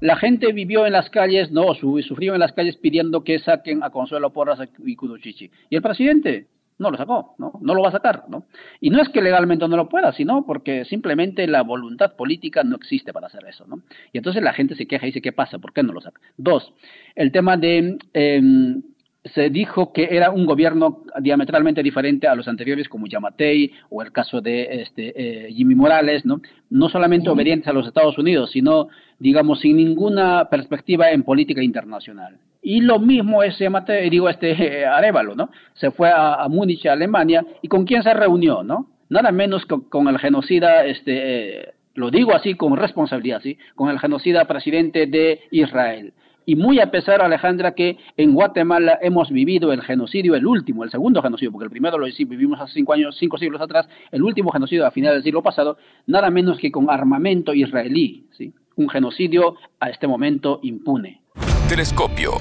La 0.00 0.16
gente 0.16 0.52
vivió 0.52 0.86
en 0.86 0.92
las 0.92 1.10
calles, 1.10 1.50
no, 1.50 1.74
sufrió 1.74 2.34
en 2.34 2.40
las 2.40 2.52
calles 2.52 2.76
pidiendo 2.76 3.22
que 3.22 3.38
saquen 3.38 3.82
a 3.82 3.90
Consuelo 3.90 4.32
Porras 4.32 4.58
y 4.84 4.96
Kuduchichi. 4.96 5.50
Y 5.68 5.76
el 5.76 5.82
presidente 5.82 6.46
no 6.78 6.90
lo 6.90 6.96
sacó, 6.96 7.34
¿no? 7.36 7.52
No 7.60 7.74
lo 7.74 7.82
va 7.82 7.90
a 7.90 7.92
sacar, 7.92 8.24
¿no? 8.28 8.46
Y 8.80 8.88
no 8.88 9.02
es 9.02 9.10
que 9.10 9.20
legalmente 9.20 9.68
no 9.68 9.76
lo 9.76 9.90
pueda, 9.90 10.12
sino 10.12 10.46
porque 10.46 10.86
simplemente 10.86 11.46
la 11.46 11.62
voluntad 11.62 12.16
política 12.16 12.64
no 12.64 12.76
existe 12.76 13.12
para 13.12 13.26
hacer 13.26 13.44
eso, 13.46 13.66
¿no? 13.66 13.82
Y 14.12 14.18
entonces 14.18 14.42
la 14.42 14.54
gente 14.54 14.74
se 14.74 14.86
queja 14.86 15.04
y 15.04 15.10
dice, 15.10 15.20
¿qué 15.20 15.32
pasa? 15.32 15.58
¿Por 15.58 15.74
qué 15.74 15.82
no 15.82 15.92
lo 15.92 16.00
saca? 16.00 16.20
Dos, 16.38 16.72
el 17.14 17.30
tema 17.30 17.58
de... 17.58 17.98
Em, 18.14 18.82
se 19.24 19.50
dijo 19.50 19.92
que 19.92 20.08
era 20.10 20.30
un 20.30 20.46
gobierno 20.46 21.02
diametralmente 21.20 21.82
diferente 21.82 22.26
a 22.26 22.34
los 22.34 22.48
anteriores, 22.48 22.88
como 22.88 23.06
Yamatei 23.06 23.70
o 23.90 24.02
el 24.02 24.12
caso 24.12 24.40
de 24.40 24.82
este, 24.82 25.12
eh, 25.14 25.52
Jimmy 25.52 25.74
Morales, 25.74 26.24
¿no? 26.24 26.40
No 26.70 26.88
solamente 26.88 27.28
obedientes 27.28 27.68
a 27.68 27.72
los 27.72 27.86
Estados 27.86 28.16
Unidos, 28.16 28.50
sino, 28.50 28.88
digamos, 29.18 29.60
sin 29.60 29.76
ninguna 29.76 30.48
perspectiva 30.50 31.10
en 31.10 31.22
política 31.22 31.62
internacional. 31.62 32.38
Y 32.62 32.80
lo 32.80 32.98
mismo 32.98 33.42
ese 33.42 33.64
Yamatei, 33.64 34.08
digo, 34.08 34.28
este 34.28 34.50
eh, 34.80 34.86
Arevalo, 34.86 35.34
¿no? 35.34 35.50
Se 35.74 35.90
fue 35.90 36.10
a, 36.10 36.46
Múnich, 36.48 36.86
a 36.86 36.92
Alemania, 36.92 37.44
¿y 37.60 37.68
con 37.68 37.84
quién 37.84 38.02
se 38.02 38.14
reunió, 38.14 38.62
no? 38.62 38.86
Nada 39.10 39.32
menos 39.32 39.66
con, 39.66 40.08
el 40.08 40.18
genocida, 40.18 40.86
este, 40.86 41.58
eh, 41.58 41.68
lo 41.94 42.10
digo 42.10 42.34
así 42.34 42.54
con 42.54 42.76
responsabilidad, 42.76 43.42
¿sí? 43.42 43.58
Con 43.74 43.90
el 43.90 43.98
genocida 43.98 44.46
presidente 44.46 45.06
de 45.06 45.40
Israel. 45.50 46.14
Y 46.50 46.56
muy 46.56 46.80
a 46.80 46.90
pesar, 46.90 47.22
Alejandra, 47.22 47.76
que 47.76 47.96
en 48.16 48.34
Guatemala 48.34 48.98
hemos 49.02 49.30
vivido 49.30 49.72
el 49.72 49.82
genocidio, 49.82 50.34
el 50.34 50.44
último, 50.44 50.82
el 50.82 50.90
segundo 50.90 51.22
genocidio, 51.22 51.52
porque 51.52 51.66
el 51.66 51.70
primero 51.70 51.96
lo 51.96 52.06
vivimos 52.06 52.60
hace 52.60 52.72
cinco 52.72 52.92
años, 52.92 53.16
cinco 53.20 53.38
siglos 53.38 53.60
atrás, 53.60 53.88
el 54.10 54.20
último 54.24 54.50
genocidio 54.50 54.84
a 54.84 54.90
finales 54.90 55.18
del 55.18 55.22
siglo 55.22 55.44
pasado, 55.44 55.78
nada 56.08 56.28
menos 56.28 56.58
que 56.58 56.72
con 56.72 56.90
armamento 56.90 57.54
israelí, 57.54 58.26
¿sí? 58.32 58.52
un 58.74 58.88
genocidio 58.88 59.58
a 59.78 59.90
este 59.90 60.08
momento 60.08 60.58
impune. 60.64 61.20
Telescopio, 61.68 62.32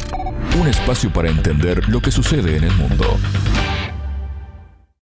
un 0.60 0.68
espacio 0.68 1.14
para 1.14 1.30
entender 1.30 1.88
lo 1.88 2.00
que 2.00 2.10
sucede 2.10 2.58
en 2.58 2.64
el 2.64 2.76
mundo. 2.78 3.06